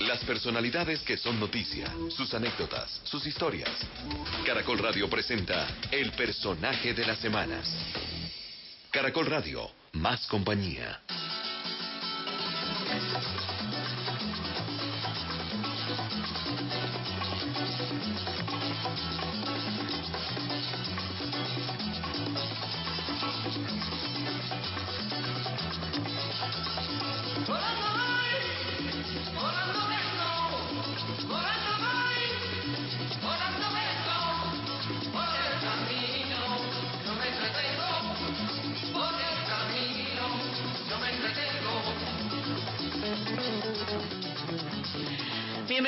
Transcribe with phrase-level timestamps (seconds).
[0.00, 3.70] Las personalidades que son noticia, sus anécdotas, sus historias.
[4.44, 7.68] Caracol Radio presenta El personaje de las semanas.
[8.90, 11.00] Caracol Radio, más compañía.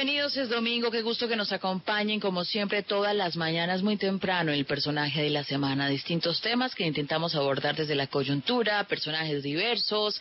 [0.07, 4.53] Bienvenidos, es domingo, qué gusto que nos acompañen como siempre todas las mañanas muy temprano
[4.53, 10.21] el personaje de la semana, distintos temas que intentamos abordar desde la coyuntura, personajes diversos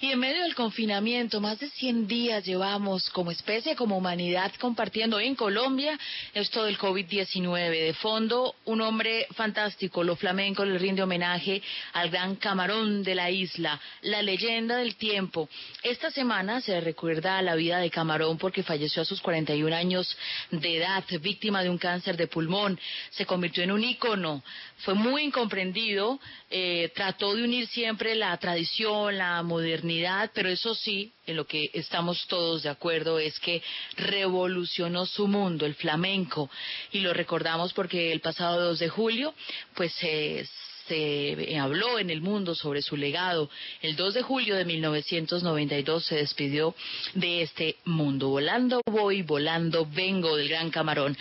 [0.00, 5.20] y en medio del confinamiento, más de 100 días llevamos como especie, como humanidad compartiendo
[5.20, 5.98] en Colombia
[6.32, 7.70] esto del COVID-19.
[7.70, 13.30] De fondo, un hombre fantástico, lo flamenco le rinde homenaje al gran camarón de la
[13.30, 15.48] isla, la leyenda del tiempo.
[15.82, 20.16] Esta semana se recuerda la vida de Camarón porque falleció a sus 41 años
[20.50, 22.78] de edad, víctima de un cáncer de pulmón.
[23.10, 24.42] Se convirtió en un ícono,
[24.78, 29.83] fue muy incomprendido, eh, trató de unir siempre la tradición, la modernidad,
[30.32, 33.62] pero eso sí, en lo que estamos todos de acuerdo es que
[33.96, 36.50] revolucionó su mundo, el flamenco,
[36.92, 39.34] y lo recordamos porque el pasado 2 de julio,
[39.74, 40.46] pues se
[40.86, 43.50] se habló en el mundo sobre su legado.
[43.82, 46.74] El 2 de julio de 1992 se despidió
[47.14, 48.28] de este mundo.
[48.28, 51.16] Volando voy, volando vengo del Gran Camarón.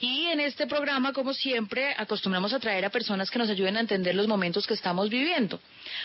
[0.00, 3.80] Y en este programa, como siempre, acostumbramos a traer a personas que nos ayuden a
[3.80, 5.60] entender los momentos que estamos viviendo.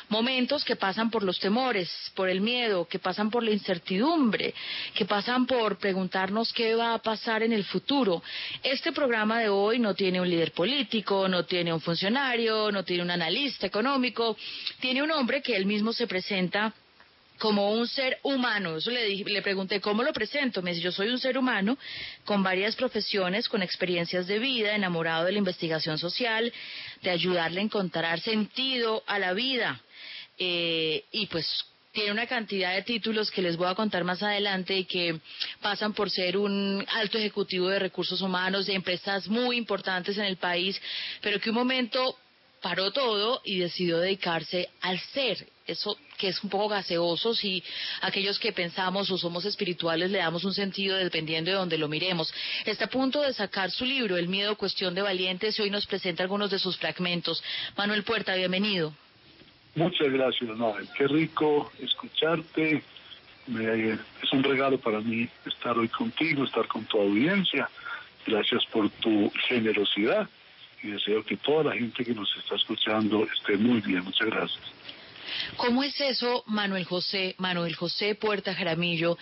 [0.10, 4.54] Momentos que pasan por los temores, por el miedo, que pasan por la incertidumbre,
[4.94, 8.24] que pasan por preguntarnos qué va a pasar en el futuro.
[8.64, 13.03] Este programa de hoy no tiene un líder político, no tiene un funcionario, no tiene
[13.04, 14.36] un analista económico,
[14.80, 16.74] tiene un hombre que él mismo se presenta
[17.38, 18.78] como un ser humano.
[18.78, 20.62] Eso le, dije, le pregunté, ¿cómo lo presento?
[20.62, 21.78] Me dice, yo soy un ser humano
[22.26, 26.52] con varias profesiones, con experiencias de vida, enamorado de la investigación social,
[27.02, 29.82] de ayudarle a encontrar sentido a la vida.
[30.38, 34.76] Eh, y pues tiene una cantidad de títulos que les voy a contar más adelante
[34.76, 35.20] y que
[35.62, 40.38] pasan por ser un alto ejecutivo de recursos humanos de empresas muy importantes en el
[40.38, 40.82] país,
[41.22, 42.18] pero que un momento
[42.64, 45.46] paró todo y decidió dedicarse al ser.
[45.68, 47.64] Eso que es un poco gaseoso si
[48.02, 52.34] aquellos que pensamos o somos espirituales le damos un sentido dependiendo de donde lo miremos.
[52.66, 55.86] Está a punto de sacar su libro, El miedo, cuestión de valientes, y hoy nos
[55.86, 57.44] presenta algunos de sus fragmentos.
[57.78, 58.94] Manuel Puerta, bienvenido.
[59.76, 60.88] Muchas gracias, Noel.
[60.98, 62.82] Qué rico escucharte.
[63.48, 67.70] es un regalo para mí estar hoy contigo, estar con tu audiencia.
[68.26, 70.30] Gracias por tu generosidad
[70.84, 74.04] y deseo que toda la gente que nos está escuchando esté muy bien.
[74.04, 74.62] Muchas gracias.
[75.58, 79.18] ¿Cómo es eso, Manuel José, Manuel José Puerta Jaramillo,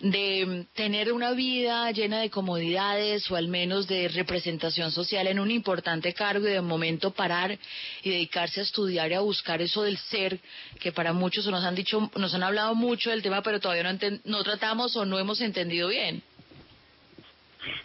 [0.00, 5.50] de tener una vida llena de comodidades o al menos de representación social en un
[5.50, 7.58] importante cargo y de momento parar
[8.02, 10.40] y dedicarse a estudiar y a buscar eso del ser,
[10.78, 13.98] que para muchos nos han dicho, nos han hablado mucho del tema, pero todavía no,
[14.24, 16.22] no tratamos o no hemos entendido bien?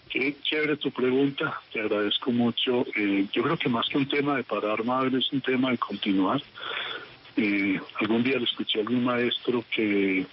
[0.09, 2.85] Qué chévere tu pregunta, te agradezco mucho.
[2.95, 5.77] Eh, yo creo que más que un tema de parar madre es un tema de
[5.77, 6.41] continuar.
[7.37, 10.25] Eh, algún día le escuché a algún maestro que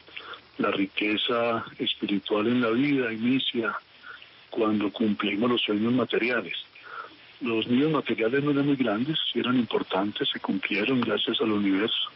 [0.58, 3.76] la riqueza espiritual en la vida inicia
[4.50, 6.54] cuando cumplimos los sueños materiales.
[7.41, 12.10] Los niños materiales no eran muy grandes, eran importantes, se cumplieron gracias al universo.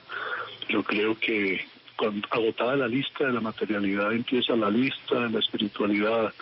[0.69, 1.67] Yo creo que
[1.97, 6.33] cuando agotada la lista de la materialidad empieza la lista de la espiritualidad,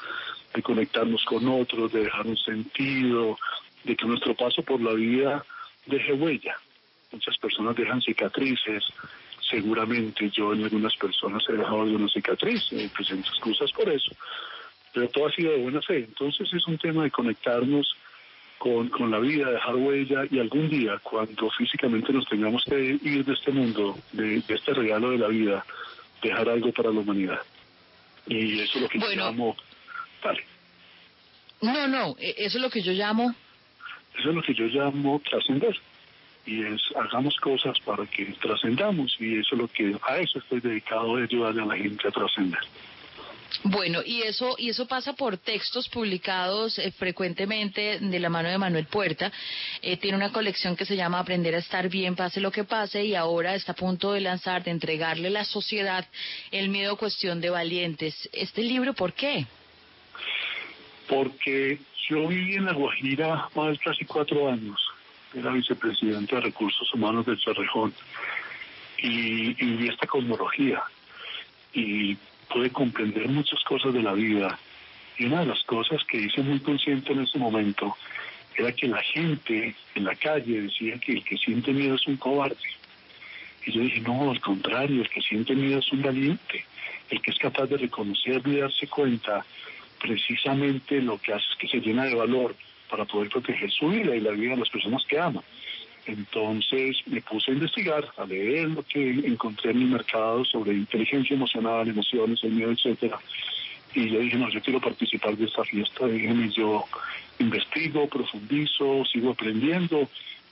[0.54, 3.36] de conectarnos con otros, de dejar un sentido,
[3.82, 5.44] de que nuestro paso por la vida
[5.86, 6.56] deje huella.
[7.10, 8.84] Muchas personas dejan cicatrices,
[9.50, 14.10] seguramente yo en algunas personas he dejado algunas cicatrices, me presento excusas por eso,
[14.92, 15.98] pero todo ha sido de buena fe.
[15.98, 17.96] Entonces es un tema de conectarnos
[18.58, 23.24] con, con la vida, dejar huella y algún día, cuando físicamente nos tengamos que ir
[23.24, 25.66] de este mundo, de, este regalo de la vida,
[26.22, 27.40] dejar algo para la humanidad.
[28.26, 29.56] Y eso es lo que yo llamo
[31.60, 33.34] no, no, e, eso es lo que yo llamo.
[34.18, 35.74] Eso es lo que yo llamo trascender.
[36.46, 39.16] Y es, hagamos cosas para que trascendamos.
[39.18, 42.10] Y eso es lo que, a eso estoy dedicado, a ayudarle a la gente a
[42.10, 42.60] trascender.
[43.62, 48.58] Bueno, y eso y eso pasa por textos publicados eh, frecuentemente de la mano de
[48.58, 49.32] Manuel Puerta.
[49.80, 53.04] Eh, tiene una colección que se llama Aprender a estar bien, pase lo que pase,
[53.04, 56.04] y ahora está a punto de lanzar, de entregarle a la sociedad
[56.50, 58.28] el miedo cuestión de valientes.
[58.32, 59.46] Este libro, ¿por qué?
[61.14, 61.78] Porque
[62.08, 64.80] yo viví en La Guajira más de casi cuatro años.
[65.32, 67.94] Era vicepresidente de Recursos Humanos del Cerrejón.
[68.98, 70.82] Y, y vi esta cosmología.
[71.72, 72.16] Y
[72.52, 74.58] pude comprender muchas cosas de la vida.
[75.16, 77.96] Y una de las cosas que hice muy consciente en ese momento
[78.56, 82.16] era que la gente en la calle decía que el que siente miedo es un
[82.16, 82.56] cobarde.
[83.66, 86.64] Y yo dije, no, al contrario, el que siente miedo es un valiente,
[87.10, 89.44] el que es capaz de reconocerlo y darse cuenta
[90.00, 92.54] precisamente lo que hace es que se llena de valor
[92.90, 95.42] para poder proteger su vida y la vida de las personas que ama.
[96.06, 101.34] Entonces me puse a investigar, a leer lo que encontré en el mercado sobre inteligencia
[101.34, 103.18] emocional, emociones, el miedo, etcétera.
[103.94, 106.08] Y yo dije, no, yo quiero participar de esta fiesta.
[106.08, 106.84] Y yo
[107.38, 110.08] investigo, profundizo, sigo aprendiendo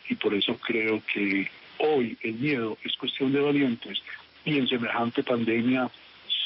[0.09, 1.49] y por eso creo que
[1.79, 4.03] hoy el miedo es cuestión de valientes
[4.45, 5.91] y en semejante pandemia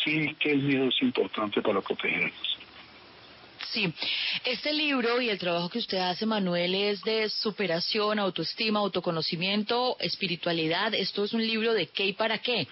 [0.04, 2.58] sí que el miedo es importante para protegernos.
[3.70, 3.92] Sí,
[4.44, 10.94] este libro y el trabajo que usted hace, Manuel, es de superación, autoestima, autoconocimiento, espiritualidad.
[10.94, 12.68] ¿Esto es un libro de qué y para qué?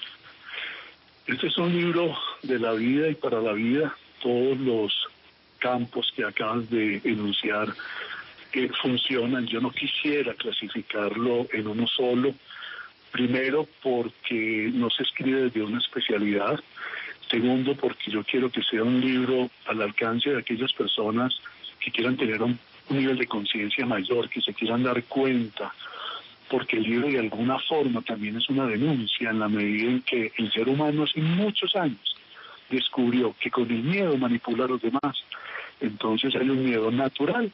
[1.27, 3.97] Este es un libro de la vida y para la vida.
[4.23, 4.93] Todos los
[5.59, 7.75] campos que acabas de enunciar
[8.53, 9.47] que funcionan.
[9.47, 12.35] Yo no quisiera clasificarlo en uno solo.
[13.11, 16.61] Primero, porque no se escribe desde una especialidad.
[17.31, 21.35] Segundo, porque yo quiero que sea un libro al alcance de aquellas personas
[21.81, 22.59] que quieran tener un,
[22.91, 25.73] nivel de conciencia mayor, que se quieran dar cuenta,
[26.51, 30.33] porque el libro de alguna forma también es una denuncia en la medida en que
[30.37, 32.15] el ser humano hace muchos años
[32.69, 35.25] descubrió que con el miedo manipula a los demás.
[35.81, 37.51] Entonces hay un miedo natural,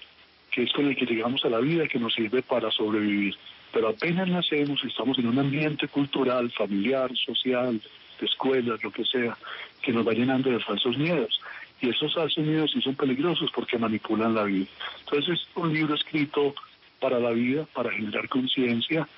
[0.51, 3.37] que es con el que llegamos a la vida, que nos sirve para sobrevivir.
[3.73, 7.81] Pero apenas nacemos, estamos en un ambiente cultural, familiar, social,
[8.27, 9.37] escuelas, lo que sea,
[9.83, 11.41] que nos va llenando de falsos miedos.
[11.81, 14.67] Y esos falsos miedos sí son peligrosos porque manipulan la vida.
[15.01, 16.55] Entonces es un libro escrito
[17.01, 19.09] para la vida, para generar conciencia,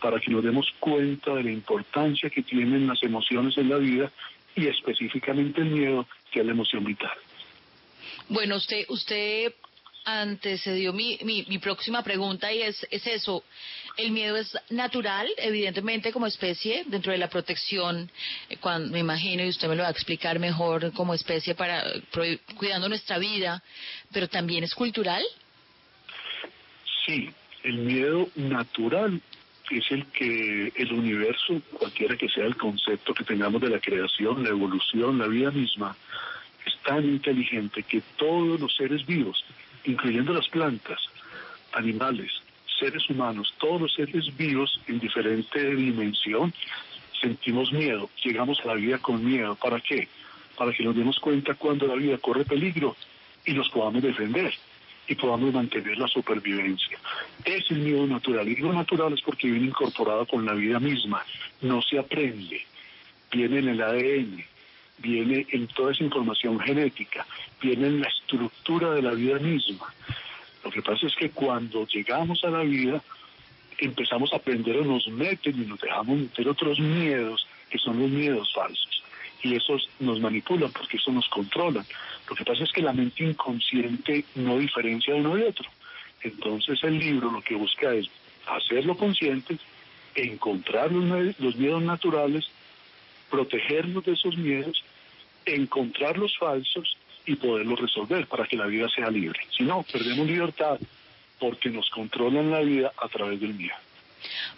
[0.00, 4.10] para que nos demos cuenta de la importancia que tienen las emociones en la vida
[4.54, 7.16] y específicamente el miedo, que es la emoción vital.
[8.28, 9.52] Bueno, usted, usted
[10.04, 13.44] antecedió mi, mi, mi próxima pregunta y es, es eso.
[13.96, 18.10] El miedo es natural, evidentemente, como especie, dentro de la protección,
[18.48, 18.56] eh,
[18.90, 21.84] me imagino, y usted me lo va a explicar mejor, como especie para
[22.56, 23.62] cuidando nuestra vida,
[24.12, 25.22] pero también es cultural.
[27.06, 27.30] Sí,
[27.64, 29.20] el miedo natural
[29.70, 34.42] es el que el universo, cualquiera que sea el concepto que tengamos de la creación,
[34.42, 35.96] la evolución, la vida misma,
[36.64, 39.44] es tan inteligente que todos los seres vivos,
[39.84, 41.00] incluyendo las plantas,
[41.72, 42.32] animales,
[42.78, 46.52] seres humanos, todos los seres vivos en diferente dimensión,
[47.20, 49.54] sentimos miedo, llegamos a la vida con miedo.
[49.54, 50.08] ¿Para qué?
[50.56, 52.96] Para que nos demos cuenta cuando la vida corre peligro
[53.44, 54.52] y nos podamos defender
[55.06, 56.98] y podamos mantener la supervivencia.
[57.44, 58.48] Es el miedo natural.
[58.48, 61.24] Y lo natural es porque viene incorporado con la vida misma.
[61.60, 62.64] No se aprende.
[63.30, 64.44] Viene en el ADN,
[64.98, 67.26] viene en toda esa información genética,
[67.60, 69.92] viene en la estructura de la vida misma.
[70.64, 73.02] Lo que pasa es que cuando llegamos a la vida,
[73.78, 78.10] empezamos a aprender o nos meten y nos dejamos meter otros miedos, que son los
[78.10, 79.02] miedos falsos.
[79.42, 81.84] Y esos nos manipulan porque eso nos controlan.
[82.28, 85.68] Lo que pasa es que la mente inconsciente no diferencia uno de otro.
[86.22, 88.06] Entonces el libro lo que busca es
[88.46, 89.58] hacerlo consciente,
[90.14, 92.48] encontrar los miedos naturales,
[93.32, 94.84] protegernos de esos miedos,
[95.46, 99.40] encontrar los falsos y poderlo resolver para que la vida sea libre.
[99.56, 100.78] Si no, perdemos libertad
[101.40, 103.74] porque nos controlan la vida a través del miedo.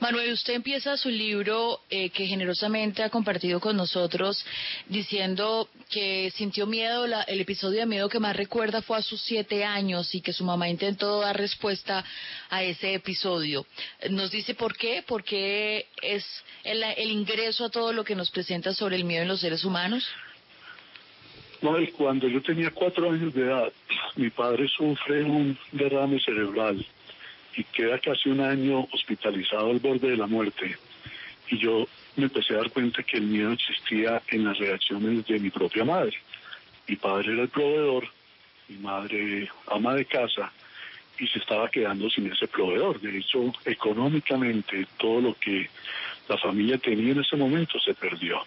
[0.00, 4.44] Manuel, usted empieza su libro eh, que generosamente ha compartido con nosotros
[4.88, 9.64] diciendo que sintió miedo, el episodio de miedo que más recuerda fue a sus siete
[9.64, 12.04] años y que su mamá intentó dar respuesta
[12.50, 13.66] a ese episodio.
[14.10, 15.02] ¿Nos dice por qué?
[15.06, 16.24] ¿Por qué es
[16.64, 20.06] el ingreso a todo lo que nos presenta sobre el miedo en los seres humanos?
[21.96, 23.72] cuando yo tenía cuatro años de edad,
[24.16, 26.84] mi padre sufre un derrame cerebral
[27.56, 30.76] y queda casi un año hospitalizado al borde de la muerte.
[31.48, 35.38] Y yo me empecé a dar cuenta que el miedo existía en las reacciones de
[35.38, 36.16] mi propia madre.
[36.88, 38.08] Mi padre era el proveedor,
[38.68, 40.52] mi madre ama de casa,
[41.18, 43.00] y se estaba quedando sin ese proveedor.
[43.00, 45.68] De hecho, económicamente todo lo que
[46.28, 48.40] la familia tenía en ese momento se perdió.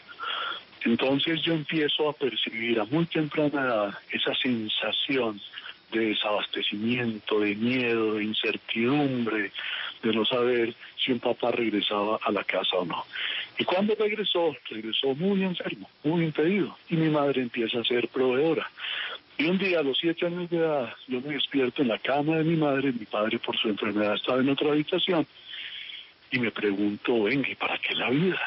[0.84, 5.42] Entonces yo empiezo a percibir a muy temprana edad esa sensación
[5.92, 9.52] de desabastecimiento, de miedo, de incertidumbre,
[10.04, 13.06] de no saber si un papá regresaba a la casa o no.
[13.58, 18.70] Y cuando regresó, regresó muy enfermo, muy impedido, y mi madre empieza a ser proveedora.
[19.38, 22.38] Y un día, a los siete años de edad, yo me despierto en la cama
[22.38, 25.26] de mi madre, mi padre por su enfermedad estaba en otra habitación,
[26.32, 28.42] y me pregunto, venga, ¿y para qué la vida?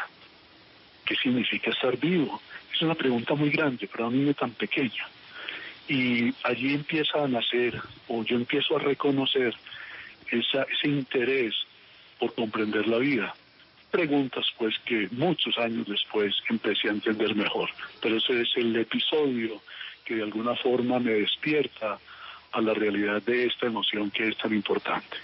[1.04, 2.40] ¿Qué significa estar vivo?
[2.72, 5.04] Es una pregunta muy grande para un niño tan pequeño.
[5.90, 7.74] Y allí empieza a nacer,
[8.06, 9.52] o yo empiezo a reconocer
[10.30, 11.52] esa, ese interés
[12.16, 13.34] por comprender la vida.
[13.90, 17.70] Preguntas pues que muchos años después empecé a entender mejor.
[18.00, 19.60] Pero ese es el episodio
[20.04, 21.98] que de alguna forma me despierta
[22.52, 25.16] a la realidad de esta emoción que es tan importante.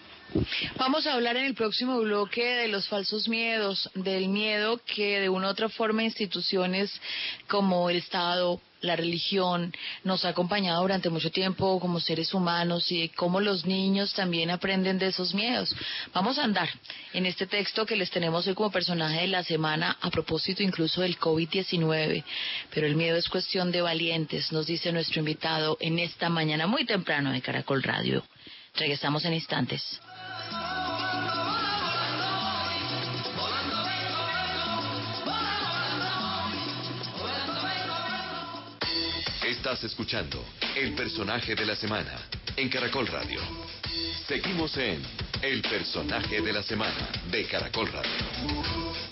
[0.76, 5.28] Vamos a hablar en el próximo bloque de los falsos miedos, del miedo que de
[5.28, 6.90] una u otra forma instituciones
[7.49, 9.73] como el Estado, la religión
[10.04, 14.99] nos ha acompañado durante mucho tiempo como seres humanos y cómo los niños también aprenden
[14.99, 15.75] de esos miedos.
[16.12, 16.68] Vamos a andar
[17.12, 21.00] en este texto que les tenemos hoy como personaje de la semana a propósito incluso
[21.00, 22.25] del COVID-19,
[22.73, 26.85] pero el miedo es cuestión de valientes, nos dice nuestro invitado en esta mañana muy
[26.85, 28.25] temprano de Caracol Radio.
[28.75, 30.00] Regresamos en instantes.
[39.67, 40.45] Estás escuchando
[40.76, 42.17] El personaje de la semana
[42.57, 43.41] en Caracol Radio.
[44.29, 45.03] Seguimos en
[45.43, 49.05] El personaje de la semana de Caracol Radio.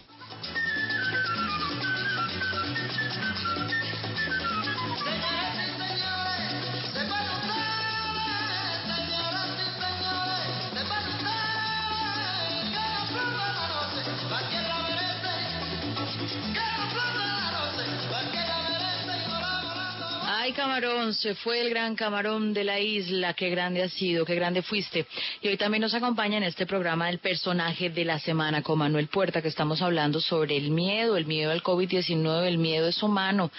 [20.55, 23.35] Camarón, se fue el gran camarón de la isla.
[23.35, 25.07] Qué grande ha sido, qué grande fuiste.
[25.43, 29.09] Y hoy también nos acompaña en este programa el personaje de la semana con Manuel
[29.09, 32.47] Puerta, que estamos hablando sobre el miedo, el miedo al COVID-19.
[32.47, 33.51] El miedo es humano,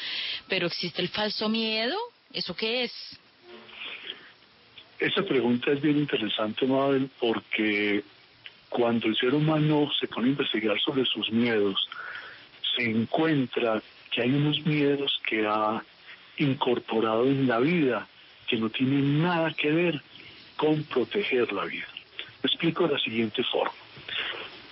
[0.47, 1.95] pero ¿existe el falso miedo?
[2.33, 2.93] ¿Eso qué es?
[4.97, 8.03] Esa pregunta es bien interesante, Mabel, porque
[8.69, 11.75] cuando el ser humano se pone a investigar sobre sus miedos,
[12.75, 15.83] se encuentra que hay unos miedos que ha
[16.37, 18.07] incorporado en la vida
[18.47, 20.01] que no tienen nada que ver
[20.55, 21.87] con proteger la vida.
[22.41, 23.73] Lo explico de la siguiente forma.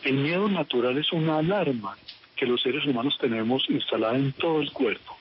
[0.04, 1.98] El miedo natural es una alarma
[2.36, 5.18] que los seres humanos tenemos instalada en todo el cuerpo.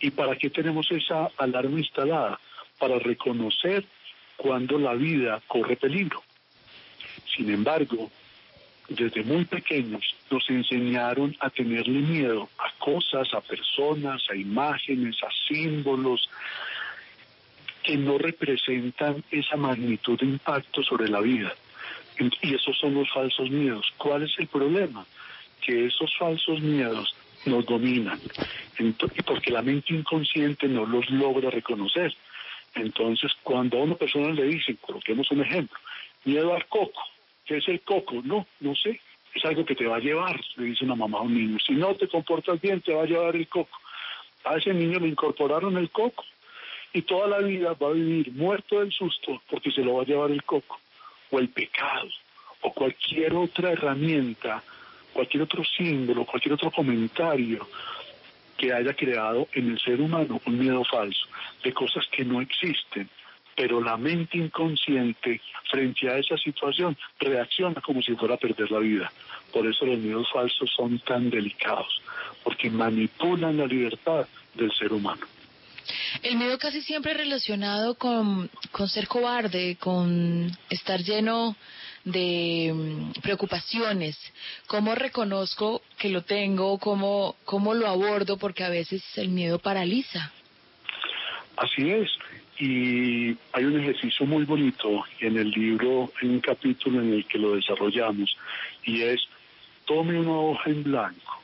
[0.00, 2.40] ¿Y para qué tenemos esa alarma instalada?
[2.78, 3.84] Para reconocer
[4.36, 6.22] cuando la vida corre peligro.
[7.36, 8.10] Sin embargo,
[8.88, 15.28] desde muy pequeños nos enseñaron a tenerle miedo a cosas, a personas, a imágenes, a
[15.46, 16.28] símbolos
[17.82, 21.54] que no representan esa magnitud de impacto sobre la vida.
[22.42, 23.86] Y esos son los falsos miedos.
[23.96, 25.06] ¿Cuál es el problema?
[25.60, 27.14] Que esos falsos miedos
[27.46, 28.18] nos dominan,
[28.78, 32.14] y porque la mente inconsciente no los logra reconocer.
[32.74, 35.78] Entonces, cuando a una persona le dicen, coloquemos un ejemplo,
[36.24, 37.00] miedo al coco,
[37.48, 38.20] ¿Qué es el coco?
[38.22, 39.00] No, no sé.
[39.34, 41.58] Es algo que te va a llevar, le dice una mamá a un niño.
[41.58, 43.78] Si no te comportas bien, te va a llevar el coco.
[44.44, 46.24] A ese niño le incorporaron el coco.
[46.92, 50.06] Y toda la vida va a vivir muerto del susto porque se lo va a
[50.06, 50.78] llevar el coco.
[51.30, 52.08] O el pecado.
[52.60, 54.62] O cualquier otra herramienta,
[55.14, 57.66] cualquier otro símbolo, cualquier otro comentario
[58.58, 61.26] que haya creado en el ser humano un miedo falso
[61.62, 63.08] de cosas que no existen
[63.58, 68.78] pero la mente inconsciente frente a esa situación reacciona como si fuera a perder la
[68.78, 69.12] vida.
[69.52, 72.00] Por eso los miedos falsos son tan delicados,
[72.44, 75.26] porque manipulan la libertad del ser humano.
[76.22, 81.56] El miedo casi siempre relacionado con, con ser cobarde, con estar lleno
[82.04, 84.16] de mm, preocupaciones.
[84.68, 86.78] ¿Cómo reconozco que lo tengo?
[86.78, 88.36] ¿Cómo, ¿Cómo lo abordo?
[88.36, 90.30] Porque a veces el miedo paraliza.
[91.56, 92.08] Así es.
[92.58, 97.38] Y hay un ejercicio muy bonito en el libro, en un capítulo en el que
[97.38, 98.36] lo desarrollamos,
[98.84, 99.20] y es,
[99.84, 101.40] tome una hoja en blanco,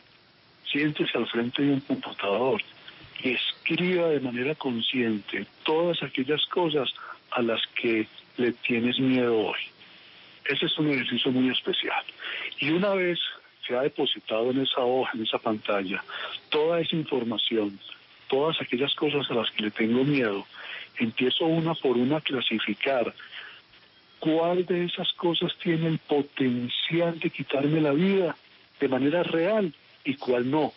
[0.71, 2.61] siéntese al frente de un computador
[3.23, 6.93] y escriba de manera consciente todas aquellas cosas
[7.31, 8.07] a las que
[8.37, 9.61] le tienes miedo hoy.
[10.45, 12.05] Ese es un ejercicio muy especial.
[12.59, 13.19] Y una vez
[13.67, 16.03] se ha depositado en esa hoja, en esa pantalla,
[16.51, 17.79] toda esa información,
[18.29, 20.47] todas aquellas cosas a las que le tengo miedo,
[20.99, 23.15] empiezo una por una a clasificar
[24.19, 28.37] cuál de esas cosas tiene el potencial de quitarme la vida
[28.81, 29.75] de manera real
[30.05, 30.73] y cuál no.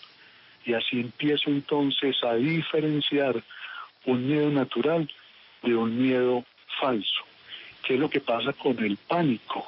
[0.66, 3.42] Y así empiezo entonces a diferenciar
[4.06, 5.10] un miedo natural
[5.64, 6.44] de un miedo
[6.80, 7.24] falso.
[7.84, 9.66] ¿Qué es lo que pasa con el pánico?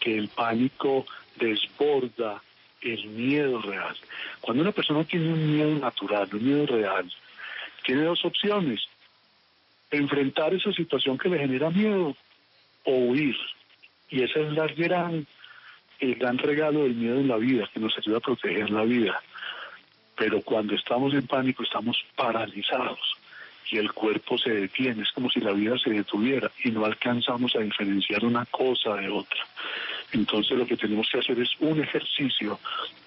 [0.00, 1.06] Que el pánico
[1.36, 2.42] desborda
[2.80, 3.96] el miedo real.
[4.40, 7.08] Cuando una persona tiene un miedo natural, un miedo real,
[7.84, 8.80] tiene dos opciones.
[9.92, 12.16] Enfrentar esa situación que le genera miedo
[12.84, 13.36] o huir.
[14.10, 15.26] Y ese es la gran,
[16.00, 19.22] el gran regalo del miedo en la vida, que nos ayuda a proteger la vida.
[20.16, 22.98] Pero cuando estamos en pánico estamos paralizados
[23.70, 27.54] y el cuerpo se detiene, es como si la vida se detuviera y no alcanzamos
[27.56, 29.46] a diferenciar una cosa de otra.
[30.12, 32.58] Entonces lo que tenemos que hacer es un ejercicio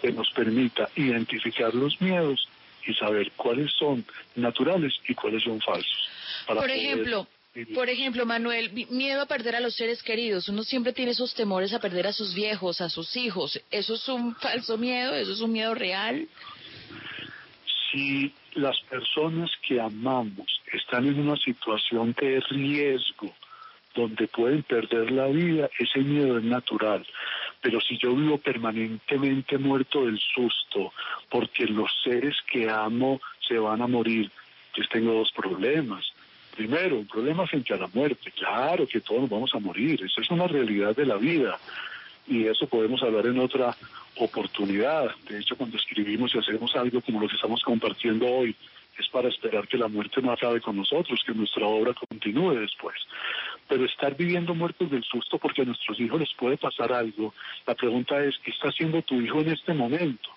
[0.02, 2.48] que nos permita identificar los miedos
[2.88, 4.04] y saber cuáles son
[4.36, 6.10] naturales y cuáles son falsos.
[6.48, 7.28] Por ejemplo,
[7.74, 10.50] por ejemplo, Manuel, miedo a perder a los seres queridos.
[10.50, 13.62] Uno siempre tiene esos temores a perder a sus viejos, a sus hijos.
[13.72, 15.16] ¿Eso es un falso miedo?
[15.16, 16.28] ¿Eso es un miedo real?
[17.92, 23.34] Si las personas que amamos están en una situación de riesgo,
[23.94, 27.08] donde pueden perder la vida, ese miedo es natural.
[27.62, 30.92] Pero si yo vivo permanentemente muerto del susto,
[31.30, 34.30] porque los seres que amo se van a morir,
[34.76, 36.06] pues tengo dos problemas.
[36.56, 38.32] Primero, un problema frente a la muerte.
[38.32, 41.60] Claro que todos nos vamos a morir, esa es una realidad de la vida.
[42.28, 43.76] Y eso podemos hablar en otra
[44.18, 45.14] oportunidad.
[45.28, 48.56] De hecho, cuando escribimos y hacemos algo como lo que estamos compartiendo hoy,
[48.98, 52.96] es para esperar que la muerte no acabe con nosotros, que nuestra obra continúe después.
[53.68, 57.34] Pero estar viviendo muertos del susto porque a nuestros hijos les puede pasar algo,
[57.68, 60.30] la pregunta es, ¿qué está haciendo tu hijo en este momento?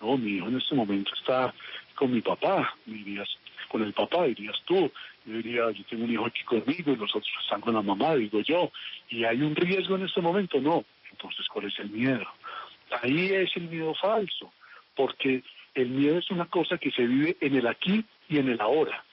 [0.00, 1.54] No, mi hijo en este momento está
[1.94, 3.28] con mi papá, dirías,
[3.68, 4.90] con el papá, dirías tú.
[5.24, 8.14] Yo diría, yo tengo un hijo aquí conmigo y los otros están con la mamá,
[8.16, 8.70] digo yo.
[9.08, 10.60] ¿Y hay un riesgo en este momento?
[10.60, 10.84] No.
[11.10, 12.26] Entonces, ¿cuál es el miedo?
[13.02, 14.52] Ahí es el miedo falso,
[14.94, 15.42] porque
[15.74, 19.04] el miedo es una cosa que se vive en el aquí y en el ahora.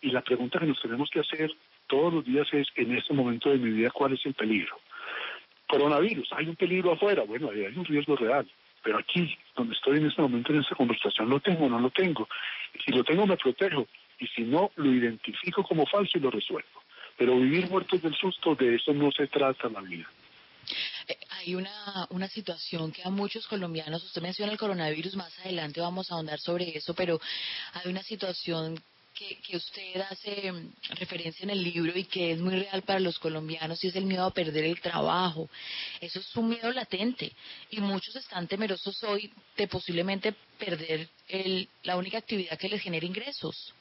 [0.00, 1.50] Y la pregunta que nos tenemos que hacer
[1.86, 4.78] todos los días es, en este momento de mi vida, ¿cuál es el peligro?
[5.68, 8.46] Coronavirus, hay un peligro afuera, bueno, hay un riesgo real,
[8.86, 11.90] pero aquí, donde estoy en este momento en esta conversación, ¿lo tengo o no lo
[11.90, 12.28] tengo?
[12.84, 13.88] Si lo tengo, me protejo,
[14.20, 16.84] y si no, lo identifico como falso y lo resuelvo.
[17.18, 20.08] Pero vivir muertos del susto, de eso no se trata la vida.
[21.08, 25.80] Eh, hay una, una situación que a muchos colombianos, usted menciona el coronavirus, más adelante
[25.80, 27.18] vamos a ahondar sobre eso, pero
[27.72, 28.80] hay una situación
[29.16, 33.18] que, usted hace mm, referencia en el libro y que es muy real para los
[33.18, 35.48] colombianos y es el miedo a perder el trabajo.
[36.00, 37.32] Eso es un miedo latente
[37.70, 43.06] y muchos están temerosos hoy de posiblemente perder el, la única actividad que les genera
[43.06, 43.74] ingresos.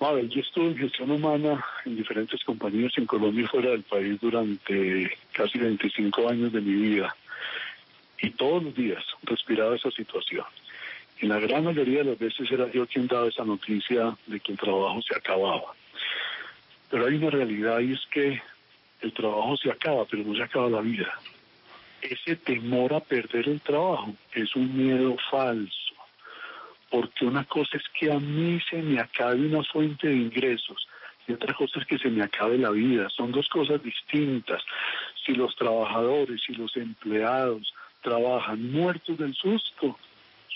[0.00, 4.20] A yo estuve en gestión humana en diferentes compañías en Colombia y fuera del país
[4.20, 7.14] durante casi 25 años de mi vida.
[8.20, 10.44] Y todos los días respiraba esa situación.
[11.22, 14.52] En la gran mayoría de las veces era yo quien daba esa noticia de que
[14.52, 15.72] el trabajo se acababa.
[16.90, 18.42] Pero hay una realidad y es que
[19.00, 21.18] el trabajo se acaba, pero no se acaba la vida.
[22.02, 25.92] Ese temor a perder el trabajo es un miedo falso
[26.92, 30.86] porque una cosa es que a mí se me acabe una fuente de ingresos
[31.26, 33.08] y otra cosa es que se me acabe la vida.
[33.08, 34.62] Son dos cosas distintas.
[35.24, 39.96] Si los trabajadores y los empleados trabajan muertos del susto,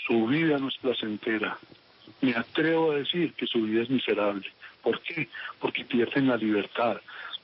[0.07, 1.59] su vida no es placentera.
[2.21, 4.47] Me atrevo a decir que su vida es miserable.
[4.83, 5.29] ¿Por qué?
[5.59, 7.01] Porque pierden la libertad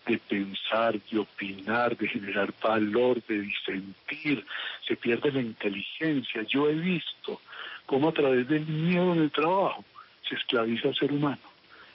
[0.07, 4.45] de pensar, de opinar, de generar valor, de disentir.
[4.87, 6.43] Se pierde la inteligencia.
[6.43, 7.41] Yo he visto
[7.87, 9.85] cómo a través del miedo en el trabajo
[10.29, 11.43] se esclaviza al ser humano.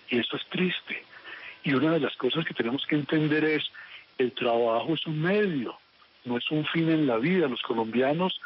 [0.09, 1.03] Y eso es triste.
[1.63, 3.63] Y una de las cosas que tenemos que entender es,
[4.17, 5.77] el trabajo es un medio,
[6.25, 7.47] no es un fin en la vida.
[7.47, 8.39] Los colombianos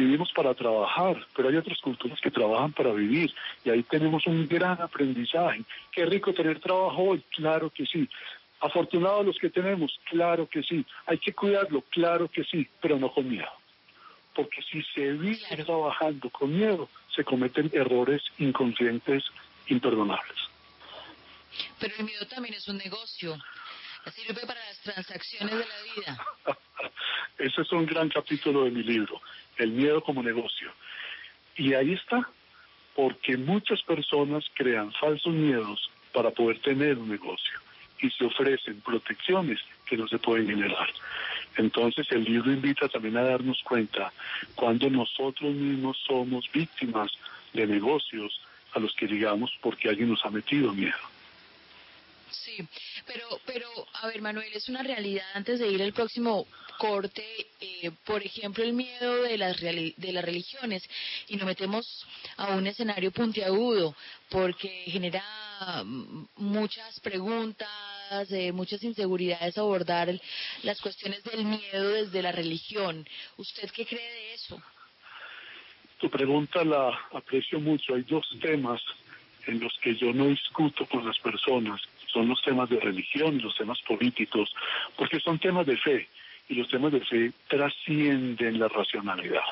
[0.00, 3.32] vivimos para trabajar, pero hay otras culturas que trabajan para vivir
[3.64, 5.62] y ahí tenemos un gran aprendizaje.
[5.92, 8.08] Qué rico tener trabajo hoy, claro que sí.
[8.60, 10.84] Afortunados los que tenemos, claro que sí.
[11.06, 13.50] Hay que cuidarlo, claro que sí, pero no con miedo
[14.34, 19.24] porque si se vive trabajando con miedo, se cometen errores inconscientes
[19.66, 20.38] imperdonables.
[21.78, 23.36] Pero el miedo también es un negocio.
[24.14, 26.26] Sirve para las transacciones de la vida.
[27.38, 29.20] Ese es un gran capítulo de mi libro,
[29.56, 30.72] el miedo como negocio.
[31.56, 32.28] Y ahí está,
[32.94, 37.60] porque muchas personas crean falsos miedos para poder tener un negocio
[38.02, 40.88] y se ofrecen protecciones que no se pueden generar.
[41.56, 44.12] Entonces el libro invita también a darnos cuenta
[44.54, 47.10] cuando nosotros mismos somos víctimas
[47.52, 48.40] de negocios
[48.72, 50.96] a los que digamos porque alguien nos ha metido miedo.
[52.30, 52.56] Sí,
[53.06, 56.46] pero, pero, a ver, Manuel, es una realidad antes de ir al próximo
[56.78, 57.24] corte,
[57.60, 60.82] eh, por ejemplo, el miedo de las, de las religiones,
[61.28, 63.94] y nos metemos a un escenario puntiagudo,
[64.30, 65.22] porque genera
[65.84, 67.68] mm, muchas preguntas,
[68.30, 70.08] eh, muchas inseguridades abordar
[70.62, 73.06] las cuestiones del miedo desde la religión.
[73.36, 74.62] ¿Usted qué cree de eso?
[75.98, 77.94] Tu pregunta la aprecio mucho.
[77.94, 78.80] Hay dos temas
[79.46, 81.80] en los que yo no discuto con las personas.
[82.12, 84.54] Son los temas de religión los temas políticos,
[84.96, 86.08] porque son temas de fe
[86.48, 89.42] y los temas de fe trascienden la racionalidad.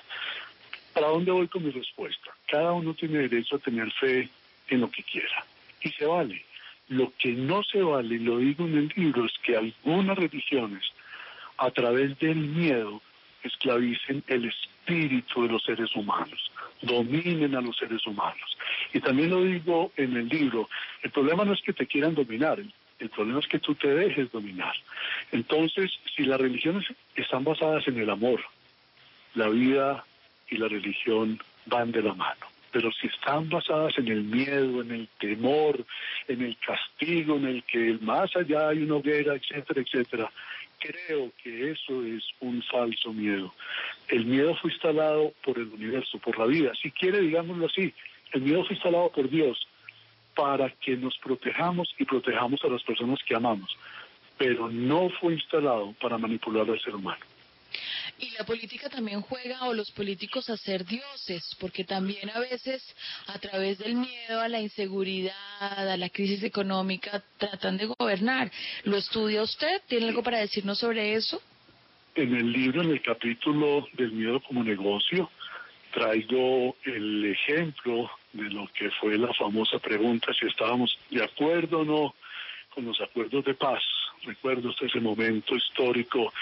[0.93, 2.33] ¿Para dónde voy con mi respuesta?
[2.49, 4.29] Cada uno tiene derecho a tener fe
[4.69, 5.45] en lo que quiera
[5.83, 6.45] y se vale.
[6.89, 10.85] Lo que no se vale, y lo digo en el libro, es que algunas religiones,
[11.59, 13.03] a través del miedo,
[13.43, 16.51] esclavicen el espíritu de los seres humanos,
[16.83, 18.57] dominen a los seres humanos.
[18.93, 20.69] Y también lo digo en el libro,
[21.03, 22.59] el problema no es que te quieran dominar,
[22.99, 24.75] el problema es que tú te dejes dominar.
[25.33, 28.41] Entonces, si las religiones están basadas en el amor,
[29.35, 30.05] la vida
[30.51, 32.47] y la religión van de la mano.
[32.71, 35.85] Pero si están basadas en el miedo, en el temor,
[36.27, 40.31] en el castigo, en el que más allá hay una hoguera, etcétera, etcétera,
[40.79, 43.53] creo que eso es un falso miedo.
[44.09, 46.73] El miedo fue instalado por el universo, por la vida.
[46.81, 47.93] Si quiere, digámoslo así,
[48.33, 49.67] el miedo fue instalado por Dios
[50.35, 53.77] para que nos protejamos y protejamos a las personas que amamos,
[54.37, 57.25] pero no fue instalado para manipular al ser humano.
[58.19, 62.83] Y la política también juega o los políticos a ser dioses, porque también a veces
[63.27, 68.51] a través del miedo a la inseguridad, a la crisis económica, tratan de gobernar.
[68.85, 69.83] ¿Lo estudia usted?
[69.87, 71.41] ¿Tiene algo para decirnos sobre eso?
[72.15, 75.31] En el libro, en el capítulo del miedo como negocio,
[75.93, 81.85] traigo el ejemplo de lo que fue la famosa pregunta si estábamos de acuerdo o
[81.85, 82.15] no
[82.75, 83.83] con los acuerdos de paz.
[84.25, 86.33] Recuerdo ese momento histórico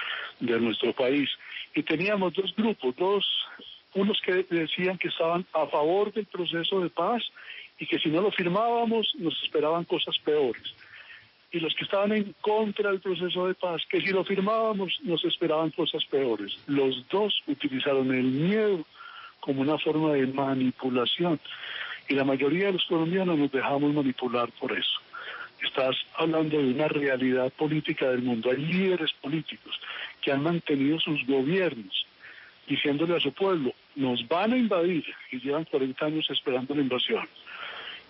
[0.40, 1.28] de nuestro país
[1.74, 3.26] y teníamos dos grupos, dos,
[3.94, 7.22] unos que decían que estaban a favor del proceso de paz
[7.78, 10.74] y que si no lo firmábamos nos esperaban cosas peores.
[11.52, 15.24] Y los que estaban en contra del proceso de paz, que si lo firmábamos nos
[15.24, 16.58] esperaban cosas peores.
[16.66, 18.84] Los dos utilizaron el miedo
[19.40, 21.38] como una forma de manipulación.
[22.08, 25.00] Y la mayoría de los colombianos nos dejamos manipular por eso.
[25.66, 28.50] Estás hablando de una realidad política del mundo.
[28.50, 29.78] Hay líderes políticos
[30.22, 32.06] que han mantenido sus gobiernos
[32.66, 37.26] diciéndole a su pueblo, nos van a invadir y llevan 40 años esperando la invasión.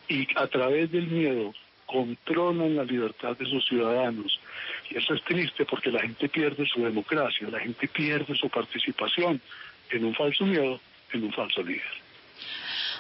[0.09, 1.53] Y a través del miedo
[1.85, 4.41] controlan la libertad de sus ciudadanos.
[4.91, 9.41] Y eso es triste porque la gente pierde su democracia, la gente pierde su participación
[9.91, 10.81] en un falso miedo,
[11.13, 12.06] en un falso líder.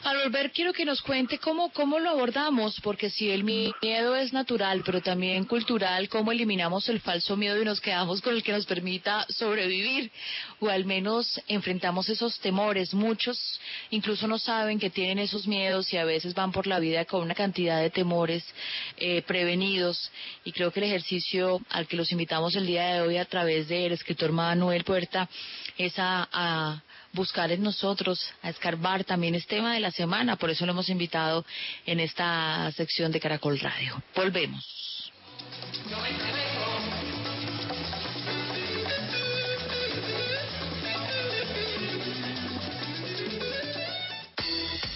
[0.02, 4.32] Al volver, quiero que nos cuente cómo, cómo lo abordamos, porque si el miedo es
[4.32, 8.52] natural, pero también cultural, cómo eliminamos el falso miedo y nos quedamos con el que
[8.52, 10.10] nos permita sobrevivir,
[10.60, 12.94] o al menos enfrentamos esos temores.
[12.94, 17.04] Muchos incluso no saben que tienen esos miedos y a veces van por la vida
[17.04, 18.44] con una cantidad de temores
[18.98, 20.10] eh, prevenidos.
[20.44, 23.68] Y creo que el ejercicio al que los invitamos el día de hoy a través
[23.68, 25.28] del escritor Manuel Puerta
[25.78, 26.82] es a
[27.16, 30.88] buscar en nosotros, a escarbar también es tema de la semana, por eso lo hemos
[30.88, 31.44] invitado
[31.84, 34.00] en esta sección de Caracol Radio.
[34.14, 35.12] Volvemos.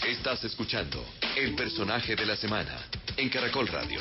[0.07, 1.05] Estás escuchando
[1.35, 2.77] El personaje de la semana
[3.17, 4.01] en Caracol Radio.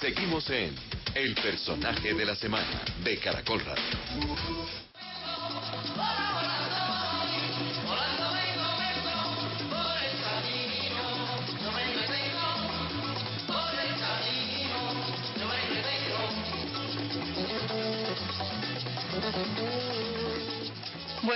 [0.00, 0.74] Seguimos en
[1.14, 4.56] El personaje de la semana de Caracol Radio.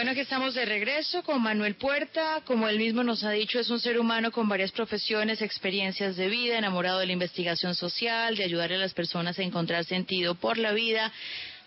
[0.00, 2.40] Bueno, aquí estamos de regreso con Manuel Puerta.
[2.46, 6.28] Como él mismo nos ha dicho, es un ser humano con varias profesiones, experiencias de
[6.28, 10.56] vida, enamorado de la investigación social, de ayudar a las personas a encontrar sentido por
[10.56, 11.12] la vida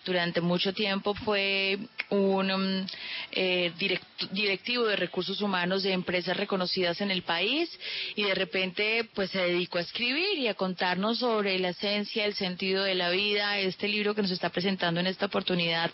[0.06, 1.78] durante mucho tiempo fue
[2.10, 2.86] un um,
[3.32, 3.72] eh,
[4.32, 7.70] directivo de recursos humanos de empresas reconocidas en el país
[8.16, 12.36] y de repente pues se dedicó a escribir y a contarnos sobre la esencia, el
[12.36, 13.58] sentido de la vida.
[13.60, 15.92] Este libro que nos está presentando en esta oportunidad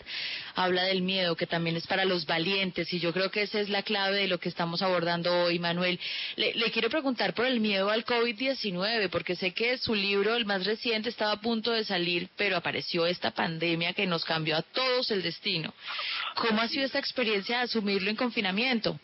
[0.54, 3.68] habla del miedo que también es para los valientes y yo creo que esa es
[3.68, 5.98] la clave de lo que estamos abordando hoy, Manuel.
[6.36, 10.64] Le, quiero preguntar por el miedo al COVID-19 porque sé que su libro, el más
[10.64, 15.22] reciente, estaba a punto de salir, pero apareció esta pandemia nos cambió a todos el
[15.22, 15.72] destino.
[16.36, 18.98] ¿Cómo ha sido esta experiencia de asumirlo en confinamiento?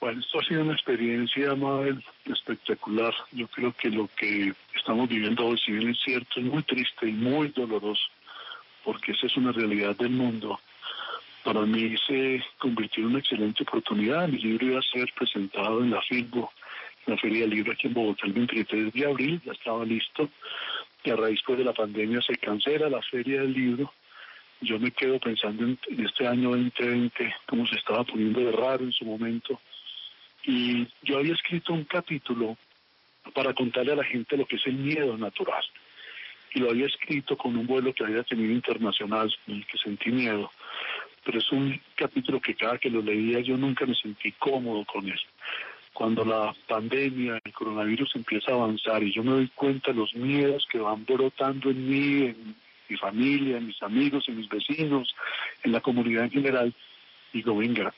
[0.00, 3.14] Bueno, esto ha sido una experiencia, Mabel, espectacular.
[3.32, 7.08] Yo creo que lo que estamos viviendo hoy, si bien es cierto, es muy triste
[7.08, 8.02] y muy doloroso,
[8.82, 10.58] porque esa es una realidad del mundo,
[11.42, 14.28] para mí se convirtió en una excelente oportunidad.
[14.28, 16.52] Mi libro iba a ser presentado en la FILBO,
[17.06, 20.28] en la Feria del Libro aquí en Bogotá el 23 de abril, ya estaba listo.
[21.04, 23.92] Y a raíz pues, de la pandemia se cancela la Feria del Libro.
[24.60, 28.92] Yo me quedo pensando en, este año 2020, cómo se estaba poniendo de raro en
[28.92, 29.60] su momento.
[30.44, 32.56] Y yo había escrito un capítulo
[33.34, 35.64] para contarle a la gente lo que es el miedo natural.
[36.52, 40.10] Y lo había escrito con un vuelo que había tenido internacional, en el que sentí
[40.10, 40.50] miedo
[41.24, 45.08] pero es un capítulo que cada que lo leía yo nunca me sentí cómodo con
[45.08, 45.20] él.
[46.00, 50.14] Cuando la pandemia, el coronavirus empieza a avanzar y yo me doy cuenta de los
[50.14, 52.56] miedos que van brotando en mí, en
[52.88, 55.14] mi familia, en mis amigos, en mis vecinos,
[55.62, 56.74] en la comunidad en general,
[57.34, 57.92] digo, venga,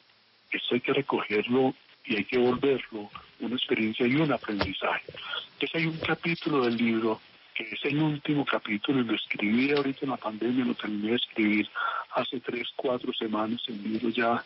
[0.50, 5.04] esto hay que recogerlo y hay que volverlo una experiencia y un aprendizaje.
[5.52, 7.20] Entonces hay un capítulo del libro
[7.54, 11.16] que es el último capítulo y lo escribí ahorita en la pandemia, lo terminé de
[11.18, 11.68] escribir
[12.16, 14.44] hace tres, cuatro semanas, el libro ya